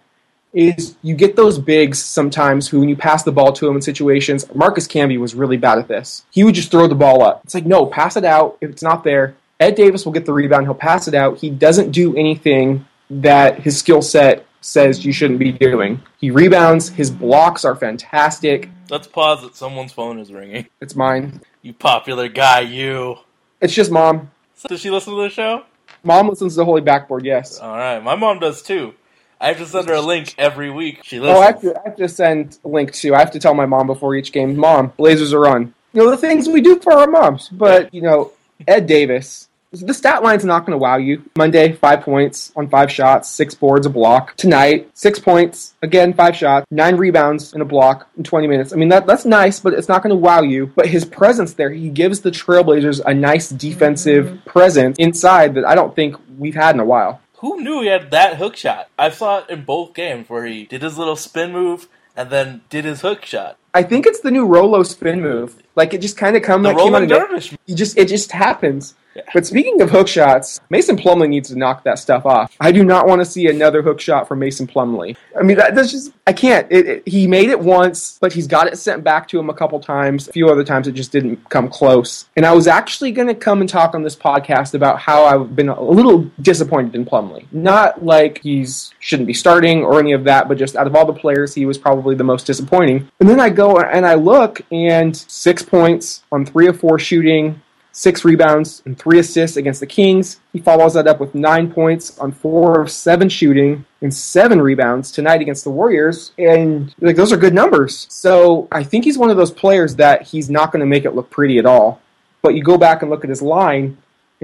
is 0.54 0.96
you 1.02 1.16
get 1.16 1.36
those 1.36 1.58
bigs 1.58 2.00
sometimes 2.00 2.68
who, 2.68 2.80
when 2.80 2.90
you 2.90 2.96
pass 2.96 3.24
the 3.24 3.32
ball 3.32 3.52
to 3.54 3.68
him 3.68 3.76
in 3.76 3.82
situations, 3.82 4.46
Marcus 4.54 4.88
Camby 4.88 5.20
was 5.20 5.34
really 5.34 5.58
bad 5.58 5.80
at 5.80 5.88
this. 5.88 6.24
He 6.30 6.44
would 6.44 6.56
just 6.56 6.70
throw 6.70 6.88
the 6.88 6.96
ball 6.96 7.24
up. 7.24 7.42
It's 7.44 7.56
like, 7.56 7.66
no, 7.66 7.86
pass 7.86 8.16
it 8.16 8.24
out. 8.24 8.58
If 8.62 8.70
it's 8.70 8.84
not 8.84 9.04
there, 9.04 9.36
Ed 9.60 9.76
Davis 9.76 10.06
will 10.06 10.12
get 10.12 10.26
the 10.26 10.34
rebound. 10.34 10.66
He'll 10.66 10.76
pass 10.76 11.08
it 11.08 11.16
out. 11.16 11.40
He 11.40 11.50
doesn't 11.50 11.92
do 11.92 12.16
anything 12.16 12.86
that 13.10 13.60
his 13.60 13.78
skill 13.78 14.02
set 14.02 14.46
says 14.62 15.06
you 15.06 15.12
shouldn't 15.12 15.40
be 15.40 15.52
doing. 15.52 16.02
He 16.18 16.32
rebounds. 16.32 16.90
His 16.90 17.12
blocks 17.12 17.66
are 17.66 17.76
fantastic. 17.76 18.70
Let's 18.94 19.08
pause 19.08 19.42
that 19.42 19.56
someone's 19.56 19.92
phone 19.92 20.20
is 20.20 20.32
ringing. 20.32 20.68
It's 20.80 20.96
mine. 20.96 21.42
You 21.64 21.74
popular 21.74 22.28
guy, 22.28 22.60
you. 22.60 23.18
It's 23.60 23.74
just 23.74 23.90
mom. 23.90 24.30
Does 24.68 24.82
she 24.82 24.92
listen 24.92 25.16
to 25.16 25.20
the 25.20 25.32
show? 25.32 25.64
Mom 26.04 26.30
listens 26.30 26.54
to 26.54 26.58
the 26.58 26.66
Holy 26.66 26.82
Backboard, 26.82 27.26
yes. 27.26 27.60
All 27.60 27.76
right, 27.76 27.98
my 28.04 28.14
mom 28.14 28.38
does 28.38 28.62
too. 28.62 28.94
I 29.42 29.48
have 29.48 29.58
to 29.58 29.66
send 29.66 29.88
her 29.88 29.96
a 29.96 30.02
link 30.02 30.36
every 30.38 30.70
week. 30.70 31.00
She 31.04 31.20
Oh, 31.20 31.40
I 31.40 31.48
have, 31.48 31.62
to, 31.62 31.76
I 31.76 31.82
have 31.86 31.96
to 31.96 32.08
send 32.08 32.60
a 32.64 32.68
link 32.68 32.94
to. 32.94 33.16
I 33.16 33.18
have 33.18 33.32
to 33.32 33.40
tell 33.40 33.56
my 33.56 33.66
mom 33.66 33.88
before 33.88 34.14
each 34.14 34.32
game, 34.32 34.56
Mom, 34.56 34.94
Blazers 34.96 35.34
are 35.34 35.48
on. 35.48 35.74
You 35.94 36.04
know, 36.04 36.12
the 36.12 36.18
things 36.18 36.48
we 36.48 36.62
do 36.62 36.80
for 36.80 36.94
our 36.94 37.08
moms. 37.08 37.50
But, 37.50 37.92
you 37.96 38.04
know, 38.04 38.32
Ed 38.68 38.86
Davis, 38.86 39.50
the 39.82 39.94
stat 39.94 40.24
line's 40.24 40.46
not 40.46 40.66
going 40.66 40.72
to 40.72 40.78
wow 40.78 40.98
you. 40.98 41.24
Monday, 41.36 41.74
five 41.74 42.02
points 42.02 42.52
on 42.56 42.70
five 42.70 42.92
shots, 42.92 43.30
six 43.30 43.56
boards, 43.56 43.86
a 43.86 43.90
block. 43.90 44.36
Tonight, 44.38 44.90
six 44.94 45.20
points, 45.20 45.74
again, 45.82 46.14
five 46.14 46.36
shots, 46.36 46.66
nine 46.70 46.96
rebounds, 46.96 47.54
and 47.54 47.62
a 47.62 47.66
block 47.66 48.08
in 48.18 48.24
20 48.24 48.48
minutes. 48.48 48.74
I 48.74 48.76
mean, 48.76 48.90
that, 48.90 49.08
that's 49.08 49.26
nice, 49.26 49.60
but 49.60 49.74
it's 49.74 49.88
not 49.88 50.04
going 50.04 50.12
to 50.12 50.16
wow 50.16 50.42
you. 50.42 50.68
But 50.68 50.88
his 50.88 51.06
presence 51.06 51.54
there, 51.54 51.72
he 51.72 51.90
gives 51.90 52.22
the 52.22 52.32
Trailblazers 52.32 53.02
a 53.06 53.14
nice 53.14 53.50
defensive 53.50 54.26
mm-hmm. 54.26 54.50
presence 54.50 54.98
inside 55.00 55.56
that 55.56 55.66
I 55.66 55.76
don't 55.76 55.96
think 55.96 56.16
we've 56.38 56.56
had 56.56 56.76
in 56.76 56.80
a 56.80 56.86
while. 56.86 57.22
Who 57.38 57.62
knew 57.62 57.82
he 57.82 57.88
had 57.88 58.12
that 58.12 58.38
hook 58.38 58.56
shot? 58.56 58.90
I 58.98 59.10
saw 59.10 59.40
it 59.40 59.50
in 59.50 59.66
both 59.66 59.94
games 59.94 60.30
where 60.30 60.46
he 60.46 60.64
did 60.64 60.82
his 60.82 60.98
little 60.98 61.16
spin 61.16 61.52
move 61.52 61.90
and 62.16 62.30
then 62.30 62.62
did 62.70 62.86
his 62.86 63.02
hook 63.02 63.26
shot. 63.26 63.58
I 63.74 63.84
think 63.84 64.06
it's 64.06 64.20
the 64.20 64.32
new 64.32 64.46
Rolo 64.46 64.84
spin 64.84 65.22
move. 65.22 65.56
Like 65.76 65.94
it 65.94 66.02
just 66.02 66.18
kind 66.18 66.36
of 66.36 66.44
come 66.44 66.62
The 66.64 66.70
that 66.70 66.78
came 66.78 66.88
out 66.88 66.92
rolling 66.92 67.04
of 67.04 67.10
nowhere. 67.10 67.28
dervish. 67.28 67.56
You 67.66 67.76
just 67.76 67.98
it 67.98 68.08
just 68.08 68.32
happens. 68.32 68.94
Yeah. 69.16 69.22
But 69.32 69.46
speaking 69.46 69.80
of 69.82 69.92
hook 69.92 70.08
shots, 70.08 70.60
Mason 70.72 70.98
Plumlee 70.98 71.30
needs 71.30 71.50
to 71.50 71.56
knock 71.56 71.84
that 71.84 72.00
stuff 72.00 72.26
off. 72.26 72.56
I 72.60 72.72
do 72.72 72.84
not 72.84 73.06
want 73.08 73.22
to 73.22 73.26
see 73.26 73.48
another 73.48 73.84
hook 73.84 74.00
shot 74.02 74.28
from 74.28 74.40
Mason 74.40 74.66
Plumlee. 74.66 75.16
I 75.40 75.44
mean, 75.44 75.58
that, 75.58 75.76
that's 75.76 75.92
just 75.92 76.12
I 76.26 76.34
can't. 76.34 76.66
It, 76.72 76.88
it, 76.88 77.08
he 77.08 77.28
made 77.28 77.50
it 77.52 77.60
once, 77.60 78.18
but 78.20 78.34
he's 78.34 78.48
got 78.48 78.66
it 78.66 78.76
sent 78.78 79.04
back 79.04 79.28
to 79.28 79.40
him 79.40 79.52
a 79.52 79.54
couple 79.54 79.80
times. 79.80 80.28
A 80.30 80.32
few 80.32 80.50
other 80.50 80.64
times 80.64 80.88
it 80.88 80.94
just 80.94 81.12
didn't 81.12 81.48
come 81.50 81.70
close. 81.70 82.26
And 82.36 82.44
I 82.44 82.54
was 82.54 82.66
actually 82.68 83.12
going 83.12 83.28
to 83.28 83.36
come 83.36 83.62
and 83.62 83.70
talk 83.70 83.94
on 83.94 84.02
this 84.02 84.16
podcast 84.16 84.74
about 84.74 84.98
how 85.00 85.26
I've 85.26 85.56
been 85.56 85.70
a 85.70 85.80
little 85.80 86.24
disappointed 86.42 86.96
in 86.96 87.06
Plumlee. 87.06 87.46
Not 87.52 88.04
like 88.04 88.40
he's 88.42 88.94
shouldn't 89.00 89.28
be 89.28 89.34
starting 89.36 89.84
or 89.84 90.00
any 90.00 90.14
of 90.14 90.24
that, 90.24 90.48
but 90.48 90.58
just 90.58 90.76
out 90.76 90.88
of 90.88 90.96
all 90.96 91.06
the 91.06 91.14
players, 91.14 91.54
he 91.54 91.68
was 91.68 91.78
probably 91.78 92.16
the 92.16 92.24
most 92.24 92.48
disappointing. 92.48 93.12
And 93.20 93.30
then 93.30 93.40
I 93.40 93.50
go 93.50 93.63
and 93.72 94.06
I 94.06 94.16
look, 94.16 94.62
and 94.72 95.16
six 95.16 95.64
points 95.64 96.24
on 96.32 96.46
three 96.46 96.68
of 96.68 96.80
four 96.80 97.00
shooting, 97.00 97.62
six 97.92 98.26
rebounds, 98.26 98.82
and 98.86 98.98
three 98.98 99.20
assists 99.20 99.58
against 99.58 99.80
the 99.80 99.86
Kings. 99.86 100.40
He 100.52 100.60
follows 100.60 100.96
that 100.96 101.08
up 101.08 101.20
with 101.20 101.34
nine 101.34 101.72
points 101.72 102.18
on 102.20 102.32
four 102.32 102.82
of 102.82 102.92
seven 102.92 103.30
shooting 103.30 103.86
and 104.02 104.14
seven 104.14 104.62
rebounds 104.62 105.12
tonight 105.12 105.42
against 105.42 105.64
the 105.64 105.70
Warriors. 105.70 106.32
And 106.38 106.94
like 107.00 107.16
those 107.16 107.32
are 107.32 107.38
good 107.38 107.54
numbers. 107.54 108.08
So 108.10 108.68
I 108.72 108.84
think 108.84 109.06
he's 109.06 109.18
one 109.18 109.30
of 109.30 109.38
those 109.38 109.52
players 109.52 109.96
that 109.96 110.24
he's 110.24 110.50
not 110.50 110.72
going 110.72 110.82
to 110.82 110.86
make 110.86 111.06
it 111.06 111.16
look 111.16 111.30
pretty 111.30 111.58
at 111.60 111.66
all. 111.66 112.02
But 112.42 112.56
you 112.56 112.64
go 112.64 112.78
back 112.78 113.02
and 113.02 113.10
look 113.10 113.24
at 113.24 113.30
his 113.30 113.42
line, 113.42 113.98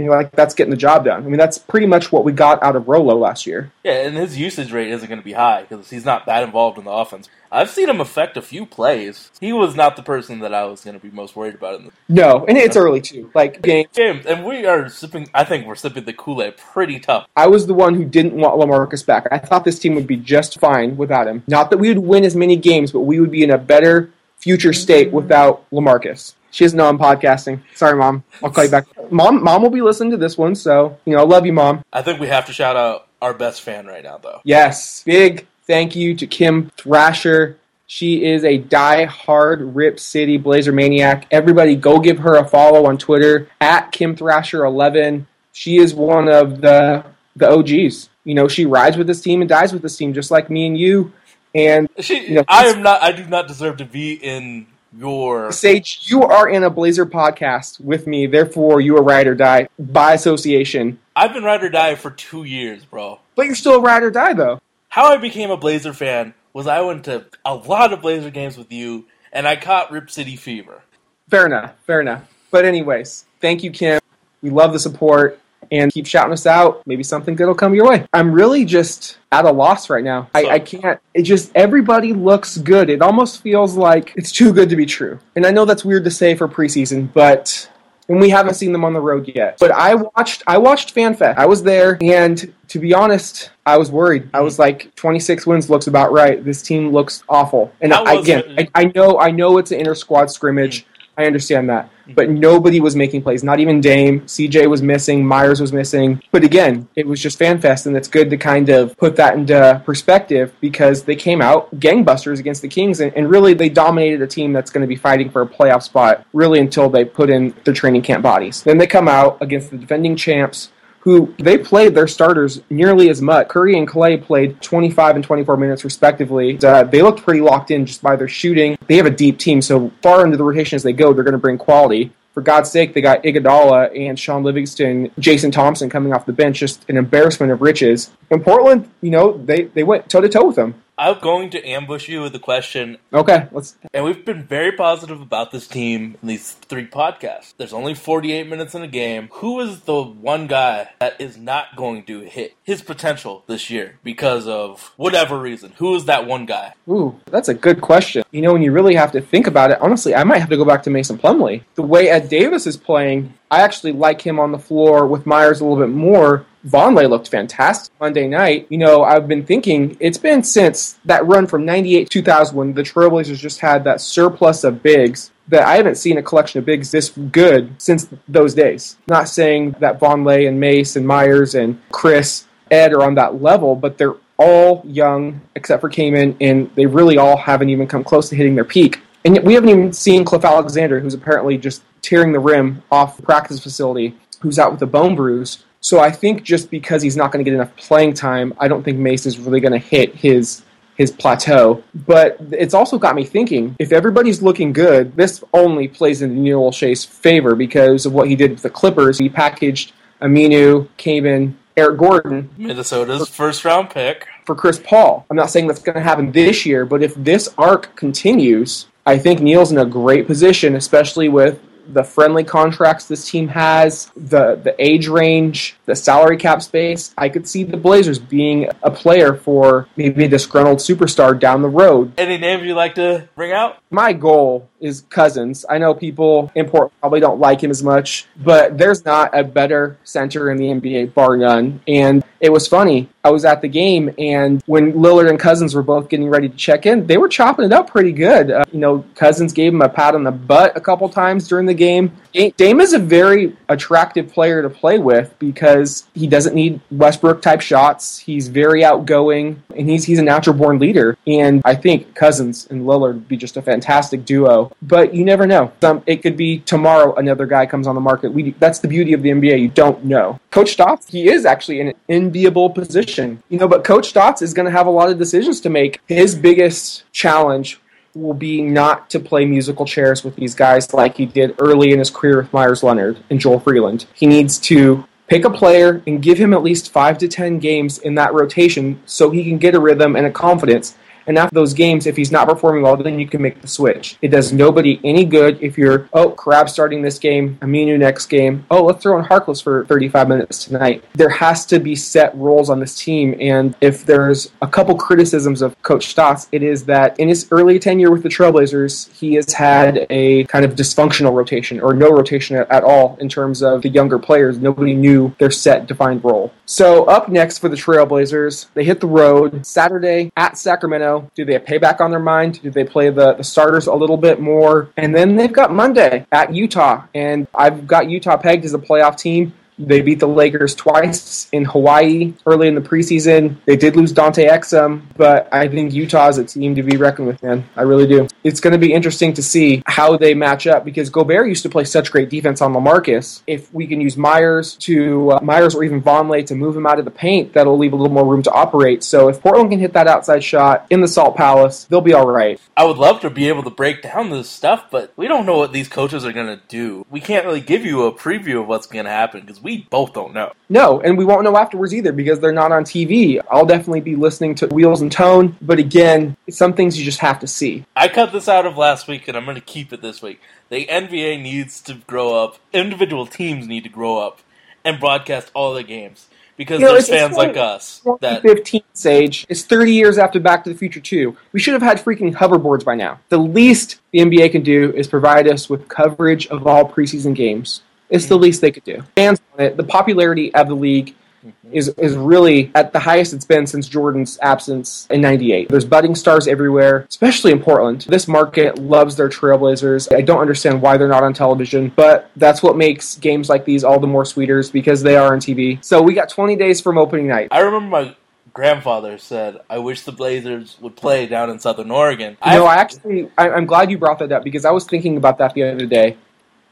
you're 0.03 0.15
like, 0.15 0.31
that's 0.31 0.53
getting 0.53 0.71
the 0.71 0.77
job 0.77 1.05
done. 1.05 1.23
I 1.23 1.27
mean, 1.27 1.37
that's 1.37 1.57
pretty 1.57 1.85
much 1.85 2.11
what 2.11 2.23
we 2.23 2.31
got 2.31 2.61
out 2.63 2.75
of 2.75 2.87
Rolo 2.87 3.17
last 3.17 3.45
year. 3.45 3.71
Yeah, 3.83 4.05
and 4.05 4.15
his 4.15 4.37
usage 4.37 4.71
rate 4.71 4.89
isn't 4.89 5.07
going 5.07 5.19
to 5.19 5.25
be 5.25 5.33
high 5.33 5.63
because 5.63 5.89
he's 5.89 6.05
not 6.05 6.25
that 6.25 6.43
involved 6.43 6.77
in 6.77 6.85
the 6.85 6.91
offense. 6.91 7.29
I've 7.51 7.69
seen 7.69 7.89
him 7.89 7.99
affect 7.99 8.37
a 8.37 8.41
few 8.41 8.65
plays. 8.65 9.31
He 9.39 9.51
was 9.51 9.75
not 9.75 9.95
the 9.95 10.03
person 10.03 10.39
that 10.39 10.53
I 10.53 10.65
was 10.65 10.83
going 10.83 10.99
to 10.99 11.03
be 11.03 11.09
most 11.09 11.35
worried 11.35 11.55
about 11.55 11.79
in 11.79 11.85
the 11.85 11.91
No, 12.07 12.45
and 12.47 12.57
it's 12.57 12.77
early 12.77 13.01
too. 13.01 13.31
Like 13.33 13.61
game, 13.61 13.87
games. 13.93 14.25
And 14.27 14.45
we 14.45 14.65
are 14.65 14.87
sipping, 14.87 15.29
I 15.33 15.43
think 15.43 15.65
we're 15.65 15.75
sipping 15.75 16.05
the 16.05 16.13
Kool 16.13 16.43
Aid 16.43 16.57
pretty 16.57 16.99
tough. 16.99 17.27
I 17.35 17.47
was 17.47 17.65
the 17.65 17.73
one 17.73 17.95
who 17.95 18.05
didn't 18.05 18.33
want 18.33 18.59
LaMarcus 18.59 19.03
back. 19.05 19.27
I 19.31 19.39
thought 19.39 19.65
this 19.65 19.79
team 19.79 19.95
would 19.95 20.07
be 20.07 20.17
just 20.17 20.59
fine 20.59 20.95
without 20.95 21.27
him. 21.27 21.43
Not 21.47 21.71
that 21.71 21.77
we 21.77 21.89
would 21.89 21.99
win 21.99 22.23
as 22.23 22.35
many 22.35 22.55
games, 22.55 22.91
but 22.91 23.01
we 23.01 23.19
would 23.19 23.31
be 23.31 23.43
in 23.43 23.49
a 23.49 23.57
better 23.57 24.11
future 24.37 24.73
state 24.73 25.11
without 25.11 25.69
LaMarcus. 25.71 26.35
She 26.51 26.63
doesn't 26.63 26.77
know 26.77 26.87
I'm 26.87 26.97
podcasting. 26.97 27.61
Sorry, 27.75 27.97
mom. 27.97 28.23
I'll 28.43 28.49
call 28.49 28.63
you 28.65 28.71
back. 28.71 28.87
Mom, 29.11 29.43
mom 29.43 29.61
will 29.61 29.69
be 29.69 29.81
listening 29.81 30.11
to 30.11 30.17
this 30.17 30.37
one, 30.37 30.55
so 30.55 30.97
you 31.05 31.13
know, 31.13 31.19
I 31.19 31.25
love 31.25 31.45
you, 31.45 31.53
mom. 31.53 31.83
I 31.93 32.01
think 32.01 32.19
we 32.19 32.27
have 32.27 32.45
to 32.47 32.53
shout 32.53 32.75
out 32.75 33.07
our 33.21 33.33
best 33.33 33.61
fan 33.61 33.85
right 33.85 34.03
now, 34.03 34.17
though. 34.17 34.41
Yes, 34.43 35.03
big 35.03 35.47
thank 35.69 35.95
you 35.95 36.15
to 36.15 36.25
Kim 36.25 36.71
Thrasher. 36.77 37.57
She 37.85 38.25
is 38.25 38.43
a 38.43 38.57
die-hard 38.57 39.75
Rip 39.75 39.99
City 39.99 40.37
Blazer 40.37 40.71
maniac. 40.71 41.27
Everybody, 41.31 41.75
go 41.75 41.99
give 41.99 42.19
her 42.19 42.37
a 42.37 42.47
follow 42.47 42.87
on 42.87 42.97
Twitter 42.97 43.49
at 43.61 43.91
Kim 43.91 44.15
Thrasher11. 44.15 45.25
She 45.53 45.77
is 45.77 45.93
one 45.93 46.27
of 46.27 46.61
the 46.61 47.05
the 47.35 47.49
OGs. 47.49 48.09
You 48.25 48.33
know, 48.33 48.47
she 48.47 48.65
rides 48.65 48.97
with 48.97 49.07
this 49.07 49.21
team 49.21 49.41
and 49.41 49.49
dies 49.49 49.71
with 49.71 49.81
this 49.81 49.95
team, 49.95 50.13
just 50.13 50.31
like 50.31 50.49
me 50.49 50.67
and 50.67 50.77
you. 50.77 51.13
And 51.55 51.87
She, 51.99 52.27
You 52.27 52.35
know, 52.35 52.43
I 52.47 52.65
am 52.67 52.81
not. 52.81 53.01
I 53.01 53.11
do 53.11 53.25
not 53.25 53.47
deserve 53.47 53.77
to 53.77 53.85
be 53.85 54.13
in 54.13 54.67
your. 54.97 55.51
Sage, 55.51 56.05
you 56.05 56.23
are 56.23 56.49
in 56.49 56.63
a 56.63 56.69
Blazer 56.69 57.05
podcast 57.05 57.79
with 57.79 58.07
me. 58.07 58.27
Therefore, 58.27 58.81
you 58.81 58.97
are 58.97 59.03
ride 59.03 59.27
or 59.27 59.35
die 59.35 59.67
by 59.77 60.13
association. 60.13 60.99
I've 61.15 61.33
been 61.33 61.43
ride 61.43 61.63
or 61.63 61.69
die 61.69 61.95
for 61.95 62.11
two 62.11 62.43
years, 62.43 62.85
bro. 62.85 63.19
But 63.35 63.45
you're 63.45 63.55
still 63.55 63.75
a 63.75 63.81
ride 63.81 64.03
or 64.03 64.11
die, 64.11 64.33
though. 64.33 64.61
How 64.89 65.13
I 65.13 65.17
became 65.17 65.51
a 65.51 65.57
Blazer 65.57 65.93
fan 65.93 66.33
was 66.53 66.67
I 66.67 66.81
went 66.81 67.05
to 67.05 67.25
a 67.45 67.55
lot 67.55 67.93
of 67.93 68.01
Blazer 68.01 68.31
games 68.31 68.57
with 68.57 68.71
you, 68.71 69.05
and 69.31 69.47
I 69.47 69.55
caught 69.55 69.91
Rip 69.91 70.09
City 70.09 70.35
fever. 70.35 70.81
Fair 71.29 71.45
enough. 71.45 71.75
Fair 71.85 72.01
enough. 72.01 72.23
But 72.51 72.65
anyways, 72.65 73.25
thank 73.39 73.63
you, 73.63 73.71
Kim. 73.71 73.99
We 74.41 74.49
love 74.49 74.73
the 74.73 74.79
support. 74.79 75.39
And 75.71 75.91
keep 75.91 76.07
shouting 76.07 76.33
us 76.33 76.45
out. 76.45 76.85
Maybe 76.85 77.03
something 77.03 77.35
good 77.35 77.47
will 77.47 77.55
come 77.55 77.73
your 77.75 77.87
way. 77.87 78.05
I'm 78.13 78.31
really 78.31 78.65
just 78.65 79.17
at 79.31 79.45
a 79.45 79.51
loss 79.51 79.89
right 79.89 80.03
now. 80.03 80.29
I, 80.33 80.45
I 80.45 80.59
can't. 80.59 80.99
It 81.13 81.23
just 81.23 81.51
everybody 81.55 82.13
looks 82.13 82.57
good. 82.57 82.89
It 82.89 83.01
almost 83.01 83.41
feels 83.41 83.75
like 83.75 84.13
it's 84.15 84.31
too 84.31 84.53
good 84.53 84.69
to 84.69 84.75
be 84.75 84.85
true. 84.85 85.19
And 85.35 85.45
I 85.45 85.51
know 85.51 85.65
that's 85.65 85.85
weird 85.85 86.03
to 86.05 86.11
say 86.11 86.35
for 86.35 86.47
preseason, 86.47 87.11
but 87.13 87.69
and 88.09 88.19
we 88.19 88.29
haven't 88.29 88.55
seen 88.55 88.71
them 88.71 88.83
on 88.83 88.93
the 88.93 88.99
road 88.99 89.31
yet. 89.33 89.57
But 89.59 89.71
I 89.71 89.95
watched 89.95 90.43
I 90.47 90.57
watched 90.57 90.95
FanFest. 90.95 91.37
I 91.37 91.45
was 91.45 91.63
there 91.63 91.97
and 92.01 92.51
to 92.69 92.79
be 92.79 92.93
honest, 92.93 93.51
I 93.65 93.77
was 93.77 93.91
worried. 93.91 94.29
I 94.33 94.41
was 94.41 94.59
like 94.59 94.93
26 94.95 95.45
wins 95.45 95.69
looks 95.69 95.87
about 95.87 96.11
right. 96.11 96.43
This 96.43 96.61
team 96.61 96.89
looks 96.91 97.23
awful. 97.29 97.71
And 97.81 97.93
I, 97.93 98.15
again. 98.15 98.43
I, 98.57 98.67
I 98.75 98.91
know 98.95 99.19
I 99.19 99.31
know 99.31 99.57
it's 99.59 99.71
an 99.71 99.79
inter 99.79 99.95
squad 99.95 100.31
scrimmage. 100.31 100.85
I 101.19 101.25
understand 101.25 101.69
that. 101.69 101.85
Mm-hmm. 101.85 102.13
But 102.13 102.29
nobody 102.29 102.79
was 102.79 102.95
making 102.95 103.23
plays. 103.23 103.43
Not 103.43 103.59
even 103.59 103.81
Dame. 103.81 104.21
CJ 104.21 104.69
was 104.69 104.81
missing. 104.81 105.25
Meyers 105.25 105.59
was 105.59 105.73
missing. 105.73 106.23
But 106.31 106.45
again, 106.45 106.87
it 106.95 107.05
was 107.05 107.19
just 107.19 107.37
FanFest, 107.37 107.87
and 107.87 107.97
it's 107.97 108.07
good 108.07 108.29
to 108.29 108.37
kind 108.37 108.69
of 108.69 108.95
put 108.97 109.17
that 109.17 109.33
into 109.33 109.81
perspective 109.85 110.55
because 110.61 111.03
they 111.03 111.17
came 111.17 111.41
out 111.41 111.77
gangbusters 111.77 112.39
against 112.39 112.61
the 112.61 112.69
Kings, 112.69 113.01
and, 113.01 113.13
and 113.17 113.29
really 113.29 113.53
they 113.53 113.67
dominated 113.67 114.21
a 114.21 114.27
team 114.27 114.53
that's 114.53 114.71
going 114.71 114.81
to 114.81 114.87
be 114.87 114.95
fighting 114.95 115.29
for 115.29 115.41
a 115.41 115.47
playoff 115.47 115.83
spot 115.83 116.25
really 116.31 116.59
until 116.59 116.89
they 116.89 117.03
put 117.03 117.29
in 117.29 117.53
their 117.65 117.73
training 117.73 118.01
camp 118.01 118.23
bodies. 118.23 118.63
Then 118.63 118.77
they 118.77 118.87
come 118.87 119.09
out 119.09 119.37
against 119.41 119.71
the 119.71 119.77
defending 119.77 120.15
champs 120.15 120.71
who 121.01 121.33
they 121.39 121.57
played 121.57 121.95
their 121.95 122.07
starters 122.07 122.61
nearly 122.69 123.09
as 123.09 123.21
much. 123.21 123.47
Curry 123.47 123.77
and 123.77 123.87
Klay 123.87 124.21
played 124.21 124.61
25 124.61 125.15
and 125.15 125.23
24 125.23 125.57
minutes 125.57 125.83
respectively. 125.83 126.59
Uh, 126.61 126.83
they 126.83 127.01
looked 127.01 127.23
pretty 127.23 127.41
locked 127.41 127.71
in 127.71 127.85
just 127.85 128.01
by 128.01 128.15
their 128.15 128.27
shooting. 128.27 128.77
They 128.87 128.97
have 128.97 129.05
a 129.05 129.11
deep 129.11 129.39
team, 129.39 129.61
so 129.61 129.91
far 130.01 130.25
into 130.25 130.37
the 130.37 130.43
rotation 130.43 130.75
as 130.75 130.83
they 130.83 130.93
go, 130.93 131.13
they're 131.13 131.23
going 131.23 131.31
to 131.33 131.37
bring 131.37 131.57
quality. 131.57 132.11
For 132.33 132.41
God's 132.41 132.69
sake, 132.69 132.93
they 132.93 133.01
got 133.01 133.23
Iguodala 133.23 133.97
and 133.99 134.17
Shaun 134.17 134.43
Livingston, 134.43 135.11
Jason 135.17 135.51
Thompson 135.51 135.89
coming 135.89 136.13
off 136.13 136.25
the 136.25 136.33
bench, 136.33 136.59
just 136.59 136.87
an 136.87 136.95
embarrassment 136.95 137.51
of 137.51 137.61
riches. 137.61 138.11
In 138.29 138.41
Portland, 138.41 138.89
you 139.01 139.09
know, 139.09 139.37
they, 139.43 139.63
they 139.63 139.83
went 139.83 140.09
toe 140.09 140.21
to 140.21 140.29
toe 140.29 140.45
with 140.47 140.55
them. 140.55 140.75
I'm 140.99 141.17
going 141.19 141.49
to 141.51 141.65
ambush 141.65 142.09
you 142.09 142.21
with 142.21 142.35
a 142.35 142.39
question, 142.39 142.97
Okay, 143.13 143.47
let's. 143.53 143.77
and 143.93 144.03
we've 144.03 144.25
been 144.25 144.43
very 144.43 144.73
positive 144.73 145.21
about 145.21 145.51
this 145.51 145.65
team 145.65 146.17
in 146.21 146.27
these 146.27 146.51
three 146.51 146.85
podcasts. 146.85 147.53
There's 147.57 147.71
only 147.71 147.93
48 147.93 148.49
minutes 148.49 148.75
in 148.75 148.81
a 148.81 148.87
game. 148.87 149.29
Who 149.31 149.61
is 149.61 149.79
the 149.81 150.03
one 150.03 150.47
guy 150.47 150.89
that 150.99 151.19
is 151.21 151.37
not 151.37 151.77
going 151.77 152.03
to 152.03 152.19
hit 152.19 152.55
his 152.63 152.81
potential 152.81 153.45
this 153.47 153.69
year 153.69 153.97
because 154.03 154.45
of 154.45 154.91
whatever 154.97 155.39
reason? 155.39 155.71
Who 155.77 155.95
is 155.95 156.03
that 156.05 156.27
one 156.27 156.45
guy? 156.45 156.73
Ooh, 156.89 157.17
that's 157.27 157.47
a 157.47 157.53
good 157.53 157.79
question. 157.79 158.25
You 158.31 158.41
know, 158.41 158.51
when 158.51 158.61
you 158.61 158.73
really 158.73 158.95
have 158.95 159.13
to 159.13 159.21
think 159.21 159.47
about 159.47 159.71
it, 159.71 159.79
honestly, 159.79 160.13
I 160.13 160.25
might 160.25 160.39
have 160.39 160.49
to 160.49 160.57
go 160.57 160.65
back 160.65 160.83
to 160.83 160.89
Mason 160.89 161.17
Plumlee. 161.17 161.63
The 161.75 161.81
way 161.81 162.09
Ed 162.09 162.27
Davis 162.27 162.67
is 162.67 162.75
playing, 162.75 163.33
I 163.49 163.61
actually 163.61 163.93
like 163.93 164.21
him 164.21 164.37
on 164.37 164.51
the 164.51 164.59
floor 164.59 165.07
with 165.07 165.25
Meyers 165.25 165.61
a 165.61 165.65
little 165.65 165.81
bit 165.81 165.95
more. 165.95 166.45
Vonleh 166.67 167.09
looked 167.09 167.29
fantastic 167.29 167.93
Monday 167.99 168.27
night. 168.27 168.67
You 168.69 168.77
know, 168.77 169.03
I've 169.03 169.27
been 169.27 169.45
thinking 169.45 169.95
it's 169.99 170.17
been 170.17 170.43
since 170.43 170.99
that 171.05 171.25
run 171.25 171.47
from 171.47 171.65
98 171.65 172.09
2000 172.09 172.55
when 172.55 172.73
the 172.73 172.83
Trailblazers 172.83 173.37
just 173.37 173.59
had 173.59 173.83
that 173.85 174.01
surplus 174.01 174.63
of 174.63 174.83
bigs 174.83 175.31
that 175.47 175.65
I 175.67 175.77
haven't 175.77 175.95
seen 175.95 176.17
a 176.17 176.23
collection 176.23 176.59
of 176.59 176.65
bigs 176.65 176.91
this 176.91 177.09
good 177.09 177.73
since 177.81 178.07
those 178.27 178.53
days. 178.53 178.97
Not 179.07 179.29
saying 179.29 179.75
that 179.79 179.99
Vonleh 179.99 180.47
and 180.47 180.59
Mace 180.59 180.95
and 180.95 181.07
Meyers 181.07 181.55
and 181.55 181.81
Chris, 181.91 182.45
Ed 182.69 182.93
are 182.93 183.03
on 183.03 183.15
that 183.15 183.41
level, 183.41 183.75
but 183.75 183.97
they're 183.97 184.15
all 184.37 184.83
young 184.85 185.41
except 185.55 185.81
for 185.81 185.89
Kaman, 185.89 186.37
and 186.39 186.69
they 186.75 186.85
really 186.85 187.17
all 187.17 187.35
haven't 187.35 187.69
even 187.69 187.87
come 187.87 188.03
close 188.03 188.29
to 188.29 188.35
hitting 188.35 188.55
their 188.55 188.65
peak. 188.65 189.01
And 189.25 189.35
yet 189.35 189.43
we 189.43 189.53
haven't 189.53 189.69
even 189.69 189.91
seen 189.91 190.23
Cliff 190.23 190.45
Alexander, 190.45 190.99
who's 190.99 191.13
apparently 191.13 191.57
just 191.57 191.83
tearing 192.01 192.31
the 192.31 192.39
rim 192.39 192.81
off 192.91 193.17
the 193.17 193.23
practice 193.23 193.61
facility, 193.61 194.15
who's 194.39 194.57
out 194.57 194.71
with 194.71 194.81
a 194.81 194.87
bone 194.87 195.15
bruise. 195.15 195.65
So 195.81 195.99
I 195.99 196.11
think 196.11 196.43
just 196.43 196.69
because 196.69 197.01
he's 197.01 197.15
not 197.15 197.31
going 197.31 197.43
to 197.43 197.49
get 197.49 197.55
enough 197.55 197.75
playing 197.77 198.13
time, 198.13 198.53
I 198.59 198.67
don't 198.67 198.83
think 198.83 198.97
Mace 198.97 199.25
is 199.25 199.39
really 199.39 199.59
going 199.59 199.73
to 199.73 199.79
hit 199.79 200.15
his 200.15 200.63
his 200.95 201.11
plateau. 201.11 201.81
But 202.05 202.37
it's 202.51 202.73
also 202.73 202.97
got 202.97 203.15
me 203.15 203.23
thinking: 203.23 203.75
if 203.79 203.91
everybody's 203.91 204.41
looking 204.41 204.73
good, 204.73 205.15
this 205.15 205.43
only 205.53 205.87
plays 205.87 206.21
in 206.21 206.43
Neil 206.43 206.61
Olshey's 206.61 207.05
favor 207.05 207.55
because 207.55 208.05
of 208.05 208.13
what 208.13 208.27
he 208.27 208.35
did 208.35 208.51
with 208.51 208.61
the 208.61 208.69
Clippers. 208.69 209.17
He 209.17 209.29
packaged 209.29 209.93
Aminu, 210.21 210.89
Kaman, 210.97 211.57
Eric 211.77 211.97
Gordon 211.97 212.49
Minnesota's 212.57 213.29
first 213.29 213.63
round 213.63 213.89
pick. 213.89 214.27
for 214.45 214.53
Chris 214.53 214.81
Paul. 214.83 215.25
I'm 215.29 215.37
not 215.37 215.49
saying 215.49 215.67
that's 215.67 215.81
going 215.81 215.95
to 215.95 216.01
happen 216.01 216.33
this 216.33 216.65
year, 216.65 216.85
but 216.85 217.01
if 217.01 217.15
this 217.15 217.47
arc 217.57 217.95
continues, 217.95 218.87
I 219.05 219.17
think 219.17 219.39
Neil's 219.39 219.71
in 219.71 219.77
a 219.77 219.85
great 219.85 220.27
position, 220.27 220.75
especially 220.75 221.29
with 221.29 221.61
the 221.93 222.03
friendly 222.03 222.43
contracts 222.43 223.05
this 223.05 223.29
team 223.29 223.47
has, 223.49 224.11
the 224.15 224.55
the 224.55 224.75
age 224.79 225.07
range, 225.07 225.77
the 225.85 225.95
salary 225.95 226.37
cap 226.37 226.61
space. 226.61 227.13
I 227.17 227.29
could 227.29 227.47
see 227.47 227.63
the 227.63 227.77
Blazers 227.77 228.19
being 228.19 228.69
a 228.83 228.91
player 228.91 229.33
for 229.35 229.87
maybe 229.95 230.25
a 230.25 230.27
disgruntled 230.27 230.79
superstar 230.79 231.39
down 231.39 231.61
the 231.61 231.69
road. 231.69 232.13
Any 232.17 232.37
names 232.37 232.63
you'd 232.63 232.75
like 232.75 232.95
to 232.95 233.27
bring 233.35 233.51
out? 233.51 233.77
My 233.89 234.13
goal 234.13 234.69
is 234.79 235.01
Cousins. 235.09 235.65
I 235.69 235.77
know 235.77 235.93
people 235.93 236.51
in 236.55 236.69
Portland 236.69 236.93
probably 236.99 237.19
don't 237.19 237.39
like 237.39 237.61
him 237.61 237.71
as 237.71 237.83
much, 237.83 238.27
but 238.37 238.77
there's 238.77 239.03
not 239.05 239.37
a 239.37 239.43
better 239.43 239.97
center 240.03 240.51
in 240.51 240.57
the 240.57 240.65
NBA, 240.65 241.13
bar 241.13 241.37
none. 241.37 241.81
And 241.87 242.23
it 242.39 242.51
was 242.51 242.67
funny. 242.67 243.09
I 243.23 243.31
was 243.31 243.43
at 243.43 243.61
the 243.61 243.67
game, 243.67 244.13
and 244.17 244.61
when 244.65 244.93
Lillard 244.93 245.29
and 245.29 245.39
Cousins 245.39 245.75
were 245.75 245.83
both 245.83 246.07
getting 246.07 246.29
ready 246.29 246.47
to 246.47 246.55
check 246.55 246.85
in, 246.85 247.05
they 247.05 247.17
were 247.17 247.27
chopping 247.27 247.65
it 247.65 247.73
up 247.73 247.89
pretty 247.89 248.13
good. 248.13 248.49
Uh, 248.49 248.63
you 248.71 248.79
know, 248.79 249.03
Cousins 249.15 249.51
gave 249.51 249.73
him 249.73 249.81
a 249.81 249.89
pat 249.89 250.15
on 250.15 250.23
the 250.23 250.31
butt 250.31 250.75
a 250.77 250.81
couple 250.81 251.09
times 251.09 251.47
during 251.47 251.65
the 251.65 251.73
game. 251.73 252.11
Da- 252.33 252.51
Dame 252.51 252.79
is 252.79 252.93
a 252.93 252.99
very 252.99 253.57
attractive 253.67 254.31
player 254.31 254.61
to 254.61 254.69
play 254.69 254.99
with 254.99 255.37
because 255.39 256.07
he 256.13 256.27
doesn't 256.27 256.55
need 256.55 256.79
Westbrook 256.91 257.41
type 257.41 257.59
shots. 257.59 258.17
He's 258.19 258.47
very 258.47 258.85
outgoing, 258.85 259.61
and 259.75 259.89
he's 259.89 260.05
he's 260.05 260.19
a 260.19 260.23
natural 260.23 260.55
born 260.55 260.79
leader. 260.79 261.17
And 261.27 261.61
I 261.65 261.75
think 261.75 262.15
Cousins 262.15 262.67
and 262.69 262.83
Lillard 262.83 263.15
would 263.15 263.27
be 263.27 263.37
just 263.37 263.57
a 263.57 263.61
fantastic 263.61 264.23
duo. 264.23 264.71
But 264.81 265.13
you 265.13 265.25
never 265.25 265.45
know. 265.45 265.73
Some 265.81 266.03
it 266.05 266.21
could 266.21 266.37
be 266.37 266.59
tomorrow 266.59 267.15
another 267.15 267.45
guy 267.45 267.65
comes 267.65 267.85
on 267.85 267.95
the 267.95 268.01
market. 268.01 268.31
We 268.31 268.51
that's 268.59 268.79
the 268.79 268.87
beauty 268.87 269.13
of 269.13 269.23
the 269.23 269.29
NBA. 269.29 269.59
You 269.59 269.69
don't 269.69 270.05
know. 270.05 270.39
Coach 270.51 270.71
Stotts, 270.71 271.07
he 271.07 271.29
is 271.29 271.45
actually 271.45 271.79
in 271.79 271.89
an 271.89 271.95
enviable 272.07 272.69
position. 272.69 273.08
You 273.49 273.57
know, 273.57 273.67
but 273.67 273.83
Coach 273.83 274.09
Stotts 274.09 274.41
is 274.41 274.53
going 274.53 274.65
to 274.65 274.71
have 274.71 274.87
a 274.87 274.91
lot 274.91 275.09
of 275.09 275.17
decisions 275.17 275.59
to 275.61 275.69
make. 275.69 276.01
His 276.07 276.35
biggest 276.35 277.03
challenge 277.11 277.79
will 278.15 278.33
be 278.33 278.61
not 278.61 279.09
to 279.11 279.19
play 279.19 279.45
musical 279.45 279.85
chairs 279.85 280.23
with 280.23 280.35
these 280.35 280.55
guys 280.55 280.93
like 280.93 281.17
he 281.17 281.25
did 281.25 281.55
early 281.59 281.91
in 281.91 281.99
his 281.99 282.09
career 282.09 282.37
with 282.41 282.53
Meyers 282.53 282.83
Leonard 282.83 283.19
and 283.29 283.39
Joel 283.39 283.59
Freeland. 283.59 284.05
He 284.13 284.25
needs 284.25 284.57
to 284.61 285.05
pick 285.27 285.45
a 285.45 285.49
player 285.49 286.01
and 286.07 286.21
give 286.21 286.39
him 286.39 286.53
at 286.53 286.63
least 286.63 286.91
five 286.91 287.17
to 287.19 287.27
ten 287.27 287.59
games 287.59 287.99
in 287.99 288.15
that 288.15 288.33
rotation 288.33 288.99
so 289.05 289.29
he 289.29 289.43
can 289.43 289.59
get 289.59 289.75
a 289.75 289.79
rhythm 289.79 290.15
and 290.15 290.25
a 290.25 290.31
confidence. 290.31 290.95
And 291.29 291.37
after 291.37 291.53
those 291.53 291.75
games, 291.75 292.07
if 292.07 292.17
he's 292.17 292.31
not 292.31 292.49
performing 292.49 292.81
well, 292.81 292.97
then 292.97 293.19
you 293.19 293.27
can 293.27 293.41
make 293.41 293.61
the 293.61 293.67
switch. 293.67 294.17
It 294.23 294.29
does 294.29 294.51
nobody 294.51 294.99
any 295.03 295.25
good 295.25 295.61
if 295.61 295.77
you're, 295.77 296.09
oh, 296.11 296.31
Crabbe 296.31 296.67
starting 296.67 297.03
this 297.03 297.19
game, 297.19 297.57
Aminu 297.61 297.99
next 297.99 298.25
game. 298.25 298.65
Oh, 298.71 298.83
let's 298.83 299.03
throw 299.03 299.19
in 299.19 299.25
Harkless 299.25 299.63
for 299.63 299.85
35 299.85 300.27
minutes 300.27 300.65
tonight. 300.65 301.03
There 301.13 301.29
has 301.29 301.67
to 301.67 301.79
be 301.79 301.95
set 301.95 302.35
roles 302.35 302.69
on 302.71 302.79
this 302.79 302.97
team. 302.97 303.37
And 303.39 303.75
if 303.79 304.07
there's 304.07 304.51
a 304.63 304.67
couple 304.67 304.95
criticisms 304.95 305.61
of 305.61 305.79
Coach 305.83 306.07
Stotts, 306.07 306.47
it 306.51 306.63
is 306.63 306.85
that 306.85 307.19
in 307.19 307.27
his 307.27 307.47
early 307.51 307.77
tenure 307.77 308.09
with 308.09 308.23
the 308.23 308.29
Trailblazers, 308.29 309.15
he 309.15 309.35
has 309.35 309.53
had 309.53 310.07
a 310.09 310.45
kind 310.45 310.65
of 310.65 310.73
dysfunctional 310.73 311.33
rotation 311.33 311.79
or 311.79 311.93
no 311.93 312.09
rotation 312.09 312.55
at, 312.55 312.83
all 312.83 313.17
in 313.19 313.29
terms 313.29 313.61
of 313.61 313.83
the 313.83 313.89
younger 313.89 314.17
players. 314.17 314.57
Nobody 314.57 314.95
knew 314.95 315.35
their 315.37 315.51
set 315.51 315.85
defined 315.85 316.23
role. 316.23 316.51
So 316.65 317.03
up 317.05 317.29
next 317.29 317.59
for 317.59 317.69
the 317.69 317.75
Trailblazers, 317.75 318.67
they 318.73 318.83
hit 318.83 318.99
the 318.99 319.07
road 319.07 319.65
Saturday 319.65 320.31
at 320.35 320.57
Sacramento. 320.57 321.18
Do 321.35 321.45
they 321.45 321.53
have 321.53 321.65
payback 321.65 321.99
on 322.01 322.11
their 322.11 322.19
mind? 322.19 322.61
Do 322.61 322.69
they 322.69 322.83
play 322.83 323.09
the, 323.09 323.33
the 323.33 323.43
starters 323.43 323.87
a 323.87 323.93
little 323.93 324.17
bit 324.17 324.39
more? 324.39 324.89
And 324.97 325.15
then 325.15 325.35
they've 325.35 325.51
got 325.51 325.73
Monday 325.73 326.25
at 326.31 326.53
Utah. 326.53 327.05
And 327.13 327.47
I've 327.53 327.87
got 327.87 328.09
Utah 328.09 328.37
pegged 328.37 328.65
as 328.65 328.73
a 328.73 328.79
playoff 328.79 329.17
team. 329.17 329.53
They 329.79 330.01
beat 330.01 330.19
the 330.19 330.27
Lakers 330.27 330.75
twice 330.75 331.47
in 331.51 331.65
Hawaii 331.65 332.33
early 332.45 332.67
in 332.67 332.75
the 332.75 332.81
preseason. 332.81 333.55
They 333.65 333.77
did 333.77 333.95
lose 333.95 334.11
Dante 334.11 334.45
Exum, 334.47 335.03
but 335.15 335.47
I 335.53 335.67
think 335.69 335.93
Utah 335.93 336.27
is 336.27 336.37
a 336.37 336.43
team 336.43 336.75
to 336.75 336.83
be 336.83 336.97
reckoned 336.97 337.27
with, 337.27 337.41
man. 337.41 337.63
I 337.75 337.83
really 337.83 338.05
do. 338.05 338.27
It's 338.43 338.59
going 338.59 338.73
to 338.73 338.79
be 338.79 338.93
interesting 338.93 339.33
to 339.33 339.43
see 339.43 339.81
how 339.85 340.17
they 340.17 340.33
match 340.33 340.67
up 340.67 340.83
because 340.83 341.09
Gobert 341.09 341.47
used 341.47 341.63
to 341.63 341.69
play 341.69 341.85
such 341.85 342.11
great 342.11 342.29
defense 342.29 342.61
on 342.61 342.73
LaMarcus. 342.73 343.41
If 343.47 343.73
we 343.73 343.87
can 343.87 344.01
use 344.01 344.17
Meyers 344.17 344.75
to 344.77 345.31
uh, 345.31 345.39
Meyers 345.41 345.75
or 345.75 345.83
even 345.83 346.01
Vonleh 346.01 346.45
to 346.47 346.55
move 346.55 346.75
him 346.75 346.85
out 346.85 346.99
of 346.99 347.05
the 347.05 347.11
paint, 347.11 347.53
that'll 347.53 347.77
leave 347.77 347.93
a 347.93 347.95
little 347.95 348.13
more 348.13 348.25
room 348.25 348.43
to 348.43 348.51
operate. 348.51 349.03
So 349.03 349.29
if 349.29 349.41
Portland 349.41 349.69
can 349.71 349.79
hit 349.79 349.93
that 349.93 350.07
outside 350.07 350.43
shot 350.43 350.85
in 350.89 351.01
the 351.01 351.07
Salt 351.07 351.37
Palace, 351.37 351.85
they'll 351.85 352.01
be 352.01 352.13
all 352.13 352.27
right. 352.27 352.59
I 352.75 352.85
would 352.85 352.97
love 352.97 353.21
to 353.21 353.29
be 353.29 353.47
able 353.47 353.63
to 353.63 353.69
break 353.69 354.01
down 354.01 354.29
this 354.29 354.49
stuff, 354.49 354.85
but 354.91 355.13
we 355.15 355.27
don't 355.27 355.45
know 355.45 355.57
what 355.57 355.73
these 355.73 355.87
coaches 355.87 356.25
are 356.25 356.33
going 356.33 356.47
to 356.47 356.61
do. 356.67 357.05
We 357.09 357.21
can't 357.21 357.45
really 357.45 357.61
give 357.61 357.85
you 357.85 358.03
a 358.03 358.11
preview 358.11 358.61
of 358.61 358.67
what's 358.67 358.87
going 358.87 359.05
to 359.05 359.11
happen 359.11 359.41
because 359.41 359.61
we 359.61 359.68
both 359.77 360.13
don't 360.13 360.33
know. 360.33 360.51
No, 360.69 360.99
and 361.01 361.17
we 361.17 361.25
won't 361.25 361.43
know 361.43 361.57
afterwards 361.57 361.93
either 361.93 362.11
because 362.11 362.39
they're 362.39 362.51
not 362.51 362.71
on 362.71 362.83
TV. 362.83 363.39
I'll 363.49 363.65
definitely 363.65 364.01
be 364.01 364.15
listening 364.15 364.55
to 364.55 364.67
Wheels 364.67 365.01
and 365.01 365.11
Tone, 365.11 365.55
but 365.61 365.79
again, 365.79 366.35
some 366.49 366.73
things 366.73 366.97
you 366.97 367.05
just 367.05 367.19
have 367.19 367.39
to 367.39 367.47
see. 367.47 367.85
I 367.95 368.07
cut 368.07 368.31
this 368.31 368.47
out 368.47 368.65
of 368.65 368.77
last 368.77 369.07
week 369.07 369.27
and 369.27 369.37
I'm 369.37 369.45
going 369.45 369.55
to 369.55 369.61
keep 369.61 369.93
it 369.93 370.01
this 370.01 370.21
week. 370.21 370.41
The 370.69 370.85
NBA 370.85 371.41
needs 371.41 371.81
to 371.81 371.95
grow 371.95 372.43
up. 372.43 372.57
Individual 372.73 373.25
teams 373.25 373.67
need 373.67 373.83
to 373.83 373.89
grow 373.89 374.17
up 374.17 374.41
and 374.83 374.99
broadcast 374.99 375.51
all 375.53 375.73
the 375.73 375.83
games 375.83 376.27
because 376.59 376.81
You 376.81 376.87
know, 376.87 376.93
there's 376.93 377.07
fans 377.07 377.37
like 377.37 377.55
us 377.55 378.01
that 378.19 378.41
2015 378.41 378.81
Sage. 378.93 379.45
It's 379.47 379.63
30 379.63 379.93
years 379.93 380.17
after 380.17 380.41
Back 380.41 380.65
to 380.65 380.69
the 380.69 380.77
Future 380.77 380.99
2. 380.99 381.35
We 381.53 381.59
should 381.59 381.73
have 381.73 381.81
had 381.81 382.03
freaking 382.03 382.33
hoverboards 382.33 382.83
by 382.83 382.95
now. 382.95 383.19
The 383.29 383.37
least 383.37 384.01
the 384.11 384.19
NBA 384.19 384.51
can 384.51 384.61
do 384.61 384.91
is 384.93 385.07
provide 385.07 385.47
us 385.47 385.69
with 385.69 385.87
coverage 385.87 386.47
of 386.47 386.67
all 386.67 386.87
preseason 386.87 387.33
games. 387.33 387.81
It's 388.09 388.25
the 388.25 388.35
hmm. 388.35 388.43
least 388.43 388.61
they 388.61 388.71
could 388.71 388.83
do. 388.83 389.03
Fans 389.15 389.39
want 389.51 389.61
it. 389.61 389.77
The 389.77 389.83
popularity 389.83 390.53
of 390.53 390.67
the 390.67 390.75
league 390.75 391.15
mm-hmm. 391.45 391.73
is 391.73 391.89
is 391.89 392.15
really 392.15 392.71
at 392.75 392.93
the 392.93 392.99
highest 392.99 393.33
it's 393.33 393.45
been 393.45 393.67
since 393.67 393.87
Jordan's 393.87 394.39
absence 394.41 395.07
in 395.09 395.21
'98. 395.21 395.69
There's 395.69 395.85
budding 395.85 396.15
stars 396.15 396.47
everywhere, 396.47 397.05
especially 397.09 397.51
in 397.51 397.59
Portland. 397.59 398.05
This 398.09 398.27
market 398.27 398.79
loves 398.79 399.15
their 399.15 399.29
Trailblazers. 399.29 400.13
I 400.15 400.21
don't 400.21 400.39
understand 400.39 400.81
why 400.81 400.97
they're 400.97 401.07
not 401.07 401.23
on 401.23 401.33
television, 401.33 401.91
but 401.95 402.31
that's 402.35 402.63
what 402.63 402.77
makes 402.77 403.17
games 403.17 403.49
like 403.49 403.65
these 403.65 403.83
all 403.83 403.99
the 403.99 404.07
more 404.07 404.25
sweeter 404.25 404.63
because 404.73 405.03
they 405.03 405.15
are 405.15 405.33
on 405.33 405.39
TV. 405.39 405.83
So 405.83 406.01
we 406.01 406.13
got 406.13 406.29
20 406.29 406.55
days 406.55 406.81
from 406.81 406.97
opening 406.97 407.27
night. 407.27 407.49
I 407.51 407.59
remember 407.59 407.87
my 407.87 408.15
grandfather 408.53 409.17
said, 409.17 409.57
"I 409.69 409.77
wish 409.77 410.01
the 410.01 410.11
Blazers 410.11 410.77
would 410.81 410.95
play 410.95 411.27
down 411.27 411.49
in 411.49 411.59
Southern 411.59 411.91
Oregon." 411.91 412.37
You 412.45 412.51
know, 412.53 412.65
I 412.65 412.75
actually, 412.75 413.29
I, 413.37 413.49
I'm 413.49 413.65
glad 413.65 413.91
you 413.91 413.97
brought 413.97 414.19
that 414.19 414.31
up 414.31 414.43
because 414.43 414.65
I 414.65 414.71
was 414.71 414.85
thinking 414.85 415.17
about 415.17 415.37
that 415.37 415.53
the 415.53 415.63
other 415.63 415.85
day. 415.85 416.17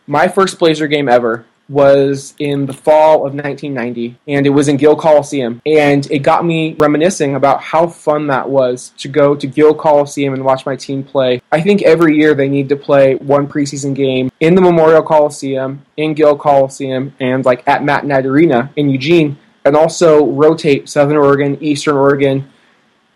My 0.09 0.29
first 0.29 0.57
Blazer 0.57 0.87
game 0.87 1.09
ever 1.09 1.45
was 1.67 2.33
in 2.39 2.65
the 2.65 2.71
fall 2.71 3.25
of 3.25 3.33
1990, 3.33 4.17
and 4.25 4.45
it 4.45 4.51
was 4.51 4.69
in 4.69 4.77
Gill 4.77 4.95
Coliseum, 4.95 5.61
and 5.65 6.09
it 6.09 6.19
got 6.19 6.45
me 6.45 6.77
reminiscing 6.79 7.35
about 7.35 7.61
how 7.61 7.87
fun 7.87 8.27
that 8.27 8.49
was 8.49 8.93
to 8.99 9.09
go 9.09 9.35
to 9.35 9.45
Gill 9.45 9.73
Coliseum 9.73 10.33
and 10.33 10.45
watch 10.45 10.65
my 10.65 10.77
team 10.77 11.03
play. 11.03 11.41
I 11.51 11.59
think 11.59 11.81
every 11.81 12.15
year 12.15 12.33
they 12.33 12.47
need 12.47 12.69
to 12.69 12.77
play 12.77 13.15
one 13.15 13.47
preseason 13.47 13.93
game 13.93 14.31
in 14.39 14.55
the 14.55 14.61
Memorial 14.61 15.03
Coliseum, 15.03 15.85
in 15.97 16.13
Gill 16.13 16.37
Coliseum, 16.37 17.13
and 17.19 17.43
like 17.43 17.67
at 17.67 17.83
Matt 17.83 18.05
Knight 18.05 18.25
Arena 18.25 18.71
in 18.77 18.89
Eugene, 18.89 19.37
and 19.65 19.75
also 19.75 20.25
rotate 20.25 20.87
Southern 20.87 21.17
Oregon, 21.17 21.57
Eastern 21.61 21.97
Oregon, 21.97 22.49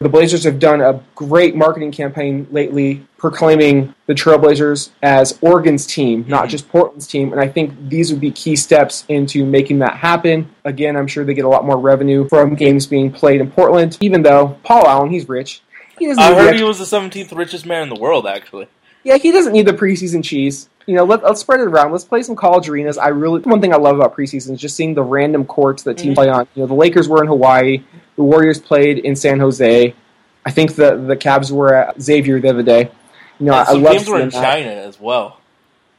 the 0.02 0.10
Blazers 0.10 0.44
have 0.46 0.60
done 0.60 0.82
a 0.82 1.02
great 1.14 1.56
marketing 1.56 1.92
campaign 1.92 2.48
lately 2.50 3.06
proclaiming 3.18 3.94
the 4.08 4.14
Trailblazers 4.14 4.90
as 5.04 5.38
Oregon's 5.42 5.86
team, 5.86 6.26
not 6.28 6.42
mm-hmm. 6.42 6.50
just 6.50 6.70
Portland's 6.70 7.06
team. 7.06 7.32
And 7.32 7.40
I 7.40 7.48
think 7.48 7.88
these 7.88 8.12
would 8.12 8.20
be 8.20 8.32
key 8.32 8.56
steps 8.56 9.06
into 9.10 9.46
making 9.46 9.80
that 9.80 9.96
happen. 9.96 10.50
Again, 10.66 10.98
I'm 10.98 11.06
sure 11.06 11.24
they 11.24 11.36
get 11.36 11.46
a 11.46 11.50
lot 11.50 11.66
more 11.66 11.78
revenue 11.78 12.28
from 12.30 12.56
games 12.56 12.88
being 12.88 13.12
played 13.12 13.42
in 13.42 13.52
Portland, 13.52 14.00
even 14.02 14.24
though 14.24 14.58
Paul 14.64 14.88
Allen, 14.88 15.12
he's 15.12 15.30
rich. 15.30 15.62
He 16.00 16.10
I 16.10 16.34
heard 16.34 16.48
extra- 16.48 16.58
he 16.58 16.64
was 16.64 16.80
the 16.80 16.98
17th 16.98 17.38
richest 17.38 17.68
man 17.68 17.84
in 17.84 17.90
the 17.90 18.00
world. 18.00 18.26
Actually, 18.26 18.68
yeah, 19.04 19.18
he 19.18 19.32
doesn't 19.32 19.54
need 19.54 19.68
the 19.68 19.74
preseason 19.74 20.24
cheese. 20.24 20.68
You 20.88 20.96
know, 20.96 21.04
let, 21.04 21.24
let's 21.24 21.40
spread 21.42 21.60
it 21.60 21.68
around. 21.68 21.92
Let's 21.92 22.04
play 22.04 22.24
some 22.24 22.36
college 22.36 22.68
arenas. 22.70 22.98
I 22.98 23.10
really 23.10 23.42
one 23.42 23.62
thing 23.62 23.74
I 23.74 23.78
love 23.78 23.96
about 23.96 24.16
preseason 24.16 24.54
is 24.54 24.60
just 24.60 24.76
seeing 24.76 24.94
the 24.94 25.04
random 25.04 25.46
courts 25.46 25.84
that 25.84 25.98
teams 25.98 26.14
Mhm. 26.14 26.16
play 26.16 26.30
on. 26.30 26.48
You 26.56 26.64
know, 26.64 26.68
the 26.68 26.74
Lakers 26.74 27.08
were 27.08 27.22
in 27.22 27.28
Hawaii, 27.28 27.84
the 28.16 28.24
Warriors 28.24 28.60
played 28.60 28.98
in 29.00 29.16
San 29.16 29.40
Jose. 29.40 29.94
I 30.46 30.52
think 30.52 30.76
the 30.76 30.96
the 30.96 31.16
Cavs 31.16 31.52
were 31.52 31.74
at 31.74 32.02
Xavier 32.02 32.40
the 32.40 32.50
other 32.50 32.64
day. 32.64 32.90
You 33.40 33.46
know, 33.48 33.54
And 33.54 33.68
I 33.70 33.72
love 33.74 33.94
games 33.94 34.08
were 34.08 34.20
in 34.20 34.30
that. 34.30 34.42
China 34.42 34.70
as 34.70 35.00
well. 35.00 35.38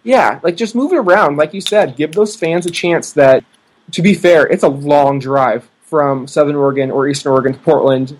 Yeah, 0.05 0.40
like 0.42 0.57
just 0.57 0.75
move 0.75 0.92
it 0.92 0.97
around, 0.99 1.37
like 1.37 1.55
you 1.55 1.61
said. 1.61 1.97
Give 1.97 2.12
those 2.12 2.35
fans 2.35 2.66
a 2.66 2.71
chance. 2.71 3.12
That, 3.12 3.45
to 3.92 4.03
be 4.03 4.14
fair, 4.14 4.47
it's 4.47 4.64
a 4.64 4.68
long 4.68 5.21
drive 5.21 5.68
from 5.83 6.27
Southern 6.27 6.57
Oregon 6.57 6.90
or 6.90 7.07
Eastern 7.09 7.33
Oregon 7.33 7.53
to 7.53 7.59
Portland. 7.61 8.16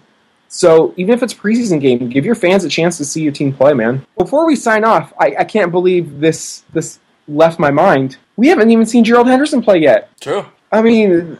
So 0.55 0.93
even 0.99 1.15
if 1.15 1.23
it's 1.23 1.33
a 1.33 1.37
preseason 1.37 1.81
game, 1.81 2.11
give 2.11 2.27
your 2.27 2.35
fans 2.35 2.63
a 2.63 2.69
chance 2.69 2.99
to 2.99 3.07
see 3.07 3.23
your 3.23 3.33
team 3.33 3.55
play, 3.55 3.73
man. 3.73 4.07
Before 4.19 4.47
we 4.47 4.55
sign 4.55 4.85
off, 4.85 5.13
I, 5.19 5.35
I 5.39 5.45
can't 5.45 5.73
believe 5.73 6.21
this 6.21 6.65
this 6.75 6.99
left 7.27 7.59
my 7.59 7.71
mind. 7.71 8.19
We 8.37 8.49
haven't 8.49 8.71
even 8.71 8.85
seen 8.85 9.03
Gerald 9.03 9.29
Henderson 9.29 9.63
play 9.63 9.79
yet. 9.79 10.11
True 10.21 10.45
I 10.73 10.81
mean, 10.81 11.39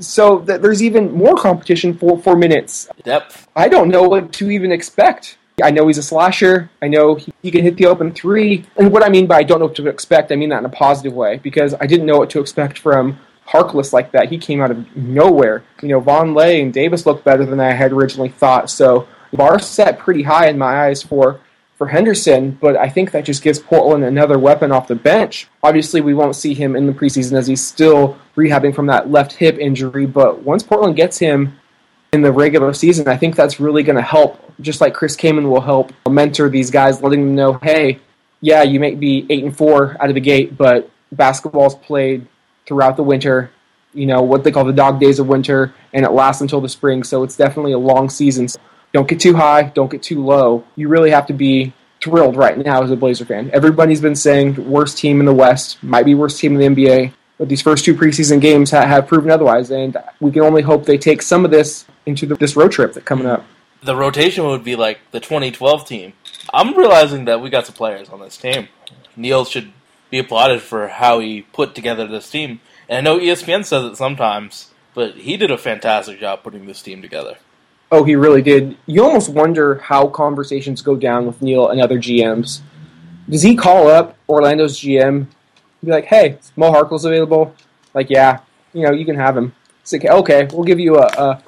so 0.00 0.40
th- 0.40 0.60
there's 0.60 0.82
even 0.82 1.12
more 1.12 1.36
competition 1.36 1.96
for 1.96 2.18
for 2.18 2.36
minutes. 2.36 2.88
depth. 3.04 3.48
I 3.54 3.68
don't 3.68 3.88
know 3.88 4.02
what 4.02 4.32
to 4.34 4.50
even 4.50 4.72
expect. 4.72 5.38
I 5.62 5.70
know 5.70 5.86
he's 5.86 5.98
a 5.98 6.02
slasher. 6.02 6.70
I 6.80 6.88
know 6.88 7.14
he, 7.14 7.32
he 7.42 7.50
can 7.50 7.62
hit 7.62 7.76
the 7.76 7.86
open 7.86 8.12
three. 8.12 8.64
And 8.76 8.90
what 8.90 9.04
I 9.04 9.08
mean 9.08 9.26
by 9.26 9.38
I 9.38 9.42
don't 9.44 9.60
know 9.60 9.66
what 9.66 9.76
to 9.76 9.86
expect, 9.86 10.32
I 10.32 10.36
mean 10.36 10.48
that 10.48 10.58
in 10.58 10.64
a 10.64 10.70
positive 10.70 11.12
way 11.12 11.38
because 11.38 11.74
I 11.80 11.86
didn't 11.86 12.06
know 12.06 12.18
what 12.18 12.30
to 12.30 12.40
expect 12.40 12.78
from 12.78 13.18
Harkless 13.48 13.92
like 13.92 14.12
that. 14.12 14.28
He 14.28 14.38
came 14.38 14.60
out 14.60 14.70
of 14.70 14.96
nowhere. 14.96 15.64
You 15.82 15.88
know, 15.88 16.00
Vonleh 16.00 16.62
and 16.62 16.72
Davis 16.72 17.06
looked 17.06 17.24
better 17.24 17.44
than 17.44 17.60
I 17.60 17.72
had 17.72 17.92
originally 17.92 18.30
thought. 18.30 18.70
So 18.70 19.06
the 19.30 19.36
bar 19.36 19.58
set 19.58 19.98
pretty 19.98 20.22
high 20.22 20.48
in 20.48 20.58
my 20.58 20.86
eyes 20.86 21.02
for 21.02 21.40
for 21.82 21.88
Henderson, 21.88 22.56
but 22.60 22.76
I 22.76 22.88
think 22.88 23.10
that 23.10 23.24
just 23.24 23.42
gives 23.42 23.58
Portland 23.58 24.04
another 24.04 24.38
weapon 24.38 24.70
off 24.70 24.86
the 24.86 24.94
bench. 24.94 25.48
Obviously, 25.64 26.00
we 26.00 26.14
won't 26.14 26.36
see 26.36 26.54
him 26.54 26.76
in 26.76 26.86
the 26.86 26.92
preseason 26.92 27.36
as 27.36 27.48
he's 27.48 27.66
still 27.66 28.16
rehabbing 28.36 28.72
from 28.72 28.86
that 28.86 29.10
left 29.10 29.32
hip 29.32 29.58
injury, 29.58 30.06
but 30.06 30.44
once 30.44 30.62
Portland 30.62 30.94
gets 30.94 31.18
him 31.18 31.58
in 32.12 32.22
the 32.22 32.30
regular 32.30 32.72
season, 32.72 33.08
I 33.08 33.16
think 33.16 33.34
that's 33.34 33.58
really 33.58 33.82
going 33.82 33.96
to 33.96 34.02
help. 34.02 34.38
Just 34.60 34.80
like 34.80 34.94
Chris 34.94 35.16
Kaman 35.16 35.50
will 35.50 35.60
help 35.60 35.92
mentor 36.08 36.48
these 36.48 36.70
guys, 36.70 37.02
letting 37.02 37.20
them 37.20 37.34
know, 37.34 37.54
hey, 37.54 37.98
yeah, 38.40 38.62
you 38.62 38.78
may 38.78 38.94
be 38.94 39.26
eight 39.28 39.42
and 39.42 39.56
four 39.56 39.96
out 39.98 40.08
of 40.08 40.14
the 40.14 40.20
gate, 40.20 40.56
but 40.56 40.88
basketball's 41.10 41.74
played 41.74 42.28
throughout 42.66 42.96
the 42.96 43.02
winter. 43.02 43.50
You 43.94 44.06
know 44.06 44.22
what 44.22 44.42
they 44.44 44.50
call 44.50 44.64
the 44.64 44.72
dog 44.72 45.00
days 45.00 45.18
of 45.18 45.28
winter, 45.28 45.74
and 45.92 46.04
it 46.04 46.12
lasts 46.12 46.40
until 46.40 46.60
the 46.60 46.68
spring. 46.68 47.04
So 47.04 47.22
it's 47.22 47.36
definitely 47.36 47.72
a 47.72 47.78
long 47.78 48.08
season. 48.08 48.48
So 48.48 48.58
don't 48.92 49.08
get 49.08 49.20
too 49.20 49.34
high, 49.34 49.64
don't 49.64 49.90
get 49.90 50.02
too 50.02 50.24
low. 50.24 50.64
You 50.76 50.88
really 50.88 51.10
have 51.10 51.26
to 51.26 51.32
be 51.32 51.72
thrilled 52.02 52.36
right 52.36 52.58
now 52.58 52.82
as 52.82 52.90
a 52.90 52.96
Blazer 52.96 53.24
fan. 53.24 53.50
Everybody's 53.52 54.00
been 54.00 54.16
saying 54.16 54.68
worst 54.68 54.98
team 54.98 55.20
in 55.20 55.26
the 55.26 55.34
West, 55.34 55.82
might 55.82 56.04
be 56.04 56.14
worst 56.14 56.38
team 56.40 56.58
in 56.58 56.74
the 56.74 56.84
NBA. 56.84 57.12
But 57.38 57.48
these 57.48 57.62
first 57.62 57.84
two 57.84 57.94
preseason 57.94 58.40
games 58.40 58.70
ha- 58.70 58.86
have 58.86 59.06
proven 59.08 59.30
otherwise, 59.30 59.70
and 59.70 59.96
we 60.20 60.30
can 60.30 60.42
only 60.42 60.62
hope 60.62 60.84
they 60.84 60.98
take 60.98 61.22
some 61.22 61.44
of 61.44 61.50
this 61.50 61.86
into 62.06 62.26
the, 62.26 62.34
this 62.36 62.56
road 62.56 62.72
trip 62.72 62.92
that's 62.92 63.06
coming 63.06 63.26
up. 63.26 63.44
The 63.82 63.96
rotation 63.96 64.44
would 64.44 64.62
be 64.62 64.76
like 64.76 65.00
the 65.10 65.20
2012 65.20 65.86
team. 65.86 66.12
I'm 66.52 66.76
realizing 66.76 67.24
that 67.24 67.40
we 67.40 67.50
got 67.50 67.66
some 67.66 67.74
players 67.74 68.10
on 68.10 68.20
this 68.20 68.36
team. 68.36 68.68
Neil 69.16 69.44
should 69.44 69.72
be 70.12 70.18
applauded 70.18 70.60
for 70.60 70.88
how 70.88 71.20
he 71.20 71.40
put 71.40 71.74
together 71.74 72.06
this 72.06 72.30
team. 72.30 72.60
And 72.86 72.98
I 72.98 73.00
know 73.00 73.18
ESPN 73.18 73.64
says 73.64 73.84
it 73.84 73.96
sometimes, 73.96 74.70
but 74.94 75.16
he 75.16 75.38
did 75.38 75.50
a 75.50 75.56
fantastic 75.56 76.20
job 76.20 76.42
putting 76.44 76.66
this 76.66 76.82
team 76.82 77.00
together. 77.00 77.38
Oh, 77.90 78.04
he 78.04 78.14
really 78.14 78.42
did. 78.42 78.76
You 78.84 79.04
almost 79.04 79.30
wonder 79.30 79.76
how 79.76 80.08
conversations 80.08 80.82
go 80.82 80.96
down 80.96 81.26
with 81.26 81.40
Neil 81.40 81.68
and 81.68 81.80
other 81.80 81.98
GMs. 81.98 82.60
Does 83.28 83.40
he 83.40 83.56
call 83.56 83.88
up 83.88 84.16
Orlando's 84.28 84.78
GM 84.78 85.28
be 85.82 85.90
like, 85.90 86.04
"Hey, 86.04 86.38
Mo 86.56 86.70
Harkless 86.72 87.06
available?" 87.06 87.54
Like, 87.94 88.10
yeah, 88.10 88.40
you 88.74 88.82
know, 88.86 88.92
you 88.92 89.06
can 89.06 89.16
have 89.16 89.36
him. 89.36 89.54
It's 89.80 89.92
like, 89.92 90.04
okay, 90.04 90.46
we'll 90.52 90.64
give 90.64 90.80
you 90.80 90.98
a, 90.98 91.06
a 91.06 91.42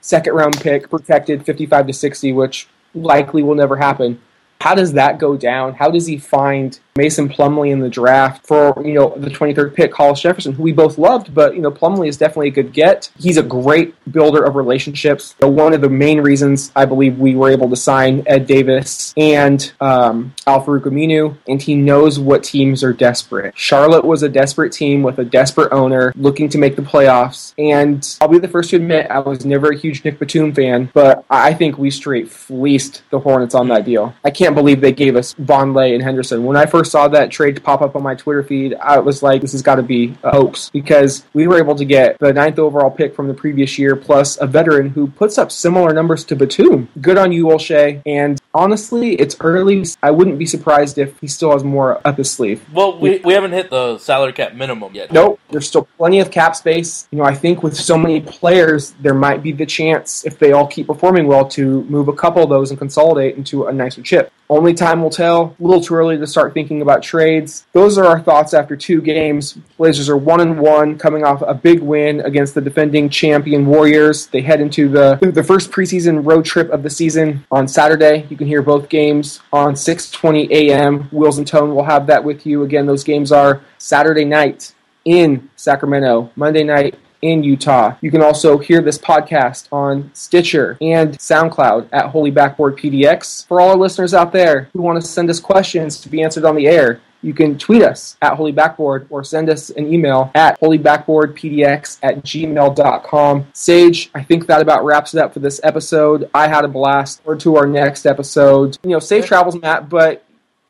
second 0.00 0.32
round 0.34 0.58
pick, 0.60 0.88
protected, 0.88 1.44
fifty-five 1.44 1.86
to 1.86 1.92
sixty, 1.92 2.32
which 2.32 2.66
likely 2.94 3.42
will 3.42 3.54
never 3.54 3.76
happen. 3.76 4.20
How 4.60 4.74
does 4.74 4.94
that 4.94 5.18
go 5.18 5.36
down? 5.36 5.74
How 5.74 5.90
does 5.90 6.06
he 6.06 6.16
find 6.16 6.78
Mason 6.96 7.28
Plumlee 7.28 7.70
in 7.70 7.80
the 7.80 7.88
draft 7.88 8.46
for 8.46 8.74
you 8.84 8.94
know 8.94 9.14
the 9.16 9.30
23rd 9.30 9.74
pick, 9.74 9.94
Hollis 9.94 10.20
Jefferson, 10.20 10.52
who 10.52 10.62
we 10.62 10.72
both 10.72 10.98
loved, 10.98 11.34
but 11.34 11.54
you 11.54 11.60
know 11.60 11.70
Plumlee 11.70 12.08
is 12.08 12.16
definitely 12.16 12.48
a 12.48 12.52
good 12.52 12.72
get. 12.72 13.10
He's 13.18 13.36
a 13.36 13.42
great 13.42 13.94
builder 14.12 14.44
of 14.44 14.56
relationships. 14.56 15.34
You 15.40 15.46
know, 15.46 15.52
one 15.52 15.74
of 15.74 15.80
the 15.80 15.88
main 15.88 16.20
reasons 16.20 16.72
I 16.74 16.84
believe 16.84 17.18
we 17.18 17.34
were 17.34 17.50
able 17.50 17.68
to 17.70 17.76
sign 17.76 18.22
Ed 18.26 18.46
Davis 18.46 19.14
and 19.16 19.72
um, 19.80 20.34
Al 20.46 20.64
Aminu, 20.64 21.36
and 21.46 21.60
he 21.60 21.74
knows 21.74 22.18
what 22.18 22.42
teams 22.42 22.82
are 22.82 22.92
desperate. 22.92 23.56
Charlotte 23.56 24.04
was 24.04 24.22
a 24.22 24.28
desperate 24.28 24.72
team 24.72 25.02
with 25.02 25.18
a 25.18 25.24
desperate 25.24 25.72
owner 25.72 26.12
looking 26.16 26.48
to 26.50 26.58
make 26.58 26.76
the 26.76 26.82
playoffs, 26.82 27.54
and 27.58 28.16
I'll 28.20 28.28
be 28.28 28.38
the 28.38 28.48
first 28.48 28.70
to 28.70 28.76
admit 28.76 29.10
I 29.10 29.20
was 29.20 29.44
never 29.44 29.70
a 29.70 29.76
huge 29.76 30.04
Nick 30.04 30.18
Batum 30.18 30.54
fan, 30.54 30.90
but 30.92 31.24
I 31.30 31.54
think 31.54 31.78
we 31.78 31.90
straight 31.90 32.30
fleeced 32.30 33.02
the 33.10 33.18
Hornets 33.18 33.54
on 33.54 33.68
that 33.68 33.84
deal. 33.84 34.14
I 34.24 34.30
can't 34.30 34.54
believe 34.54 34.80
they 34.80 34.92
gave 34.92 35.16
us 35.16 35.34
Vonleh 35.34 35.94
and 35.94 36.02
Henderson. 36.02 36.44
When 36.44 36.56
I 36.56 36.66
first 36.66 36.85
saw 36.90 37.08
that 37.08 37.30
trade 37.30 37.62
pop 37.62 37.82
up 37.82 37.96
on 37.96 38.02
my 38.02 38.14
Twitter 38.14 38.42
feed, 38.42 38.74
I 38.74 38.98
was 38.98 39.22
like, 39.22 39.40
this 39.40 39.52
has 39.52 39.62
got 39.62 39.76
to 39.76 39.82
be 39.82 40.16
a 40.22 40.30
hoax 40.30 40.70
because 40.70 41.24
we 41.32 41.46
were 41.46 41.58
able 41.58 41.74
to 41.74 41.84
get 41.84 42.18
the 42.18 42.32
ninth 42.32 42.58
overall 42.58 42.90
pick 42.90 43.14
from 43.14 43.28
the 43.28 43.34
previous 43.34 43.78
year 43.78 43.96
plus 43.96 44.40
a 44.40 44.46
veteran 44.46 44.90
who 44.90 45.06
puts 45.08 45.38
up 45.38 45.52
similar 45.52 45.92
numbers 45.92 46.24
to 46.24 46.36
Batum. 46.36 46.88
Good 47.00 47.18
on 47.18 47.32
you, 47.32 47.46
Olshey. 47.46 48.02
And 48.06 48.40
honestly, 48.54 49.14
it's 49.14 49.36
early. 49.40 49.84
I 50.02 50.10
wouldn't 50.10 50.38
be 50.38 50.46
surprised 50.46 50.98
if 50.98 51.18
he 51.20 51.26
still 51.26 51.52
has 51.52 51.64
more 51.64 52.00
up 52.06 52.18
his 52.18 52.30
sleeve. 52.30 52.64
Well, 52.72 52.98
we, 52.98 53.18
we 53.18 53.34
haven't 53.34 53.52
hit 53.52 53.70
the 53.70 53.98
salary 53.98 54.32
cap 54.32 54.54
minimum 54.54 54.94
yet. 54.94 55.12
Nope, 55.12 55.40
there's 55.50 55.68
still 55.68 55.88
plenty 55.96 56.20
of 56.20 56.30
cap 56.30 56.56
space. 56.56 57.08
You 57.10 57.18
know, 57.18 57.24
I 57.24 57.34
think 57.34 57.62
with 57.62 57.76
so 57.76 57.98
many 57.98 58.20
players, 58.20 58.94
there 59.00 59.14
might 59.14 59.42
be 59.42 59.52
the 59.52 59.66
chance, 59.66 60.24
if 60.24 60.38
they 60.38 60.52
all 60.52 60.66
keep 60.66 60.86
performing 60.86 61.26
well, 61.26 61.46
to 61.48 61.82
move 61.84 62.08
a 62.08 62.12
couple 62.12 62.42
of 62.42 62.48
those 62.48 62.70
and 62.70 62.78
consolidate 62.78 63.36
into 63.36 63.66
a 63.66 63.72
nicer 63.72 64.02
chip. 64.02 64.32
Only 64.48 64.74
time 64.74 65.02
will 65.02 65.10
tell. 65.10 65.56
A 65.58 65.62
little 65.62 65.80
too 65.80 65.94
early 65.94 66.16
to 66.18 66.26
start 66.26 66.54
thinking 66.54 66.82
about 66.82 67.02
trades. 67.02 67.66
Those 67.72 67.98
are 67.98 68.06
our 68.06 68.20
thoughts 68.20 68.54
after 68.54 68.76
two 68.76 69.00
games. 69.00 69.54
Blazers 69.76 70.08
are 70.08 70.16
one 70.16 70.40
and 70.40 70.58
one, 70.58 70.98
coming 70.98 71.24
off 71.24 71.42
a 71.42 71.54
big 71.54 71.80
win 71.80 72.20
against 72.20 72.54
the 72.54 72.60
defending 72.60 73.08
champion 73.08 73.66
Warriors. 73.66 74.26
They 74.26 74.42
head 74.42 74.60
into 74.60 74.88
the 74.88 75.18
the 75.20 75.42
first 75.42 75.70
preseason 75.70 76.24
road 76.24 76.44
trip 76.44 76.70
of 76.70 76.82
the 76.82 76.90
season 76.90 77.44
on 77.50 77.66
Saturday. 77.66 78.26
You 78.30 78.36
can 78.36 78.46
hear 78.46 78.62
both 78.62 78.88
games 78.88 79.40
on 79.52 79.74
6:20 79.74 80.50
a.m. 80.50 81.04
Wheels 81.10 81.38
and 81.38 81.46
Tone 81.46 81.74
will 81.74 81.84
have 81.84 82.06
that 82.06 82.22
with 82.24 82.46
you 82.46 82.62
again. 82.62 82.86
Those 82.86 83.04
games 83.04 83.32
are 83.32 83.60
Saturday 83.78 84.24
night 84.24 84.72
in 85.04 85.48
Sacramento, 85.56 86.30
Monday 86.36 86.64
night 86.64 86.96
in 87.22 87.42
Utah. 87.42 87.96
You 88.00 88.10
can 88.10 88.22
also 88.22 88.58
hear 88.58 88.80
this 88.80 88.98
podcast 88.98 89.68
on 89.72 90.10
Stitcher 90.14 90.76
and 90.80 91.18
SoundCloud 91.18 91.88
at 91.92 92.06
Holy 92.06 92.30
Backboard 92.30 92.76
PDX. 92.78 93.46
For 93.46 93.60
all 93.60 93.70
our 93.70 93.76
listeners 93.76 94.14
out 94.14 94.32
there 94.32 94.68
who 94.72 94.82
want 94.82 95.00
to 95.00 95.06
send 95.06 95.30
us 95.30 95.40
questions 95.40 96.00
to 96.00 96.08
be 96.08 96.22
answered 96.22 96.44
on 96.44 96.56
the 96.56 96.66
air, 96.66 97.00
you 97.22 97.34
can 97.34 97.58
tweet 97.58 97.82
us 97.82 98.16
at 98.22 98.34
Holy 98.34 98.52
Backboard 98.52 99.06
or 99.10 99.24
send 99.24 99.50
us 99.50 99.70
an 99.70 99.92
email 99.92 100.30
at 100.34 100.60
holybackboardpdx 100.60 101.98
at 102.02 102.22
gmail.com. 102.22 103.46
Sage, 103.52 104.10
I 104.14 104.22
think 104.22 104.46
that 104.46 104.60
about 104.60 104.84
wraps 104.84 105.14
it 105.14 105.20
up 105.20 105.32
for 105.34 105.40
this 105.40 105.60
episode. 105.64 106.30
I 106.34 106.46
had 106.46 106.64
a 106.64 106.68
blast. 106.68 107.22
Or 107.24 107.34
to 107.36 107.56
our 107.56 107.66
next 107.66 108.06
episode. 108.06 108.78
You 108.84 108.90
know, 108.90 108.98
safe 109.00 109.26
travels, 109.26 109.56
Matt, 109.60 109.88
but 109.88 110.24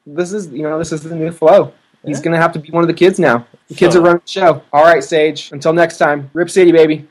this 0.06 0.32
is, 0.32 0.48
you 0.48 0.62
know, 0.62 0.78
this 0.78 0.92
is 0.92 1.02
the 1.02 1.14
new 1.14 1.30
flow. 1.30 1.72
He's 2.07 2.19
Yeah. 2.19 2.25
going 2.25 2.33
to 2.35 2.40
have 2.40 2.53
to 2.53 2.59
be 2.59 2.71
one 2.71 2.83
of 2.85 2.88
the 2.88 2.95
kids 2.95 3.19
now. 3.19 3.47
The 3.69 3.75
kids 3.75 3.95
So- 3.95 4.01
are 4.01 4.05
running 4.05 4.23
the 4.25 4.31
show. 4.31 4.62
All 4.73 4.85
right, 4.85 5.03
Sage. 5.03 5.51
Until 5.53 5.73
next 5.73 5.99
time, 5.99 6.31
Rip 6.33 6.49
City, 6.51 6.73
baby. 6.73 7.07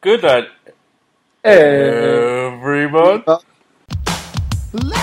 Good 0.00 0.22
night, 0.22 0.44
Hey. 1.44 2.46
everyone. 2.54 3.24
Let's 3.26 3.44
go! 4.72 5.00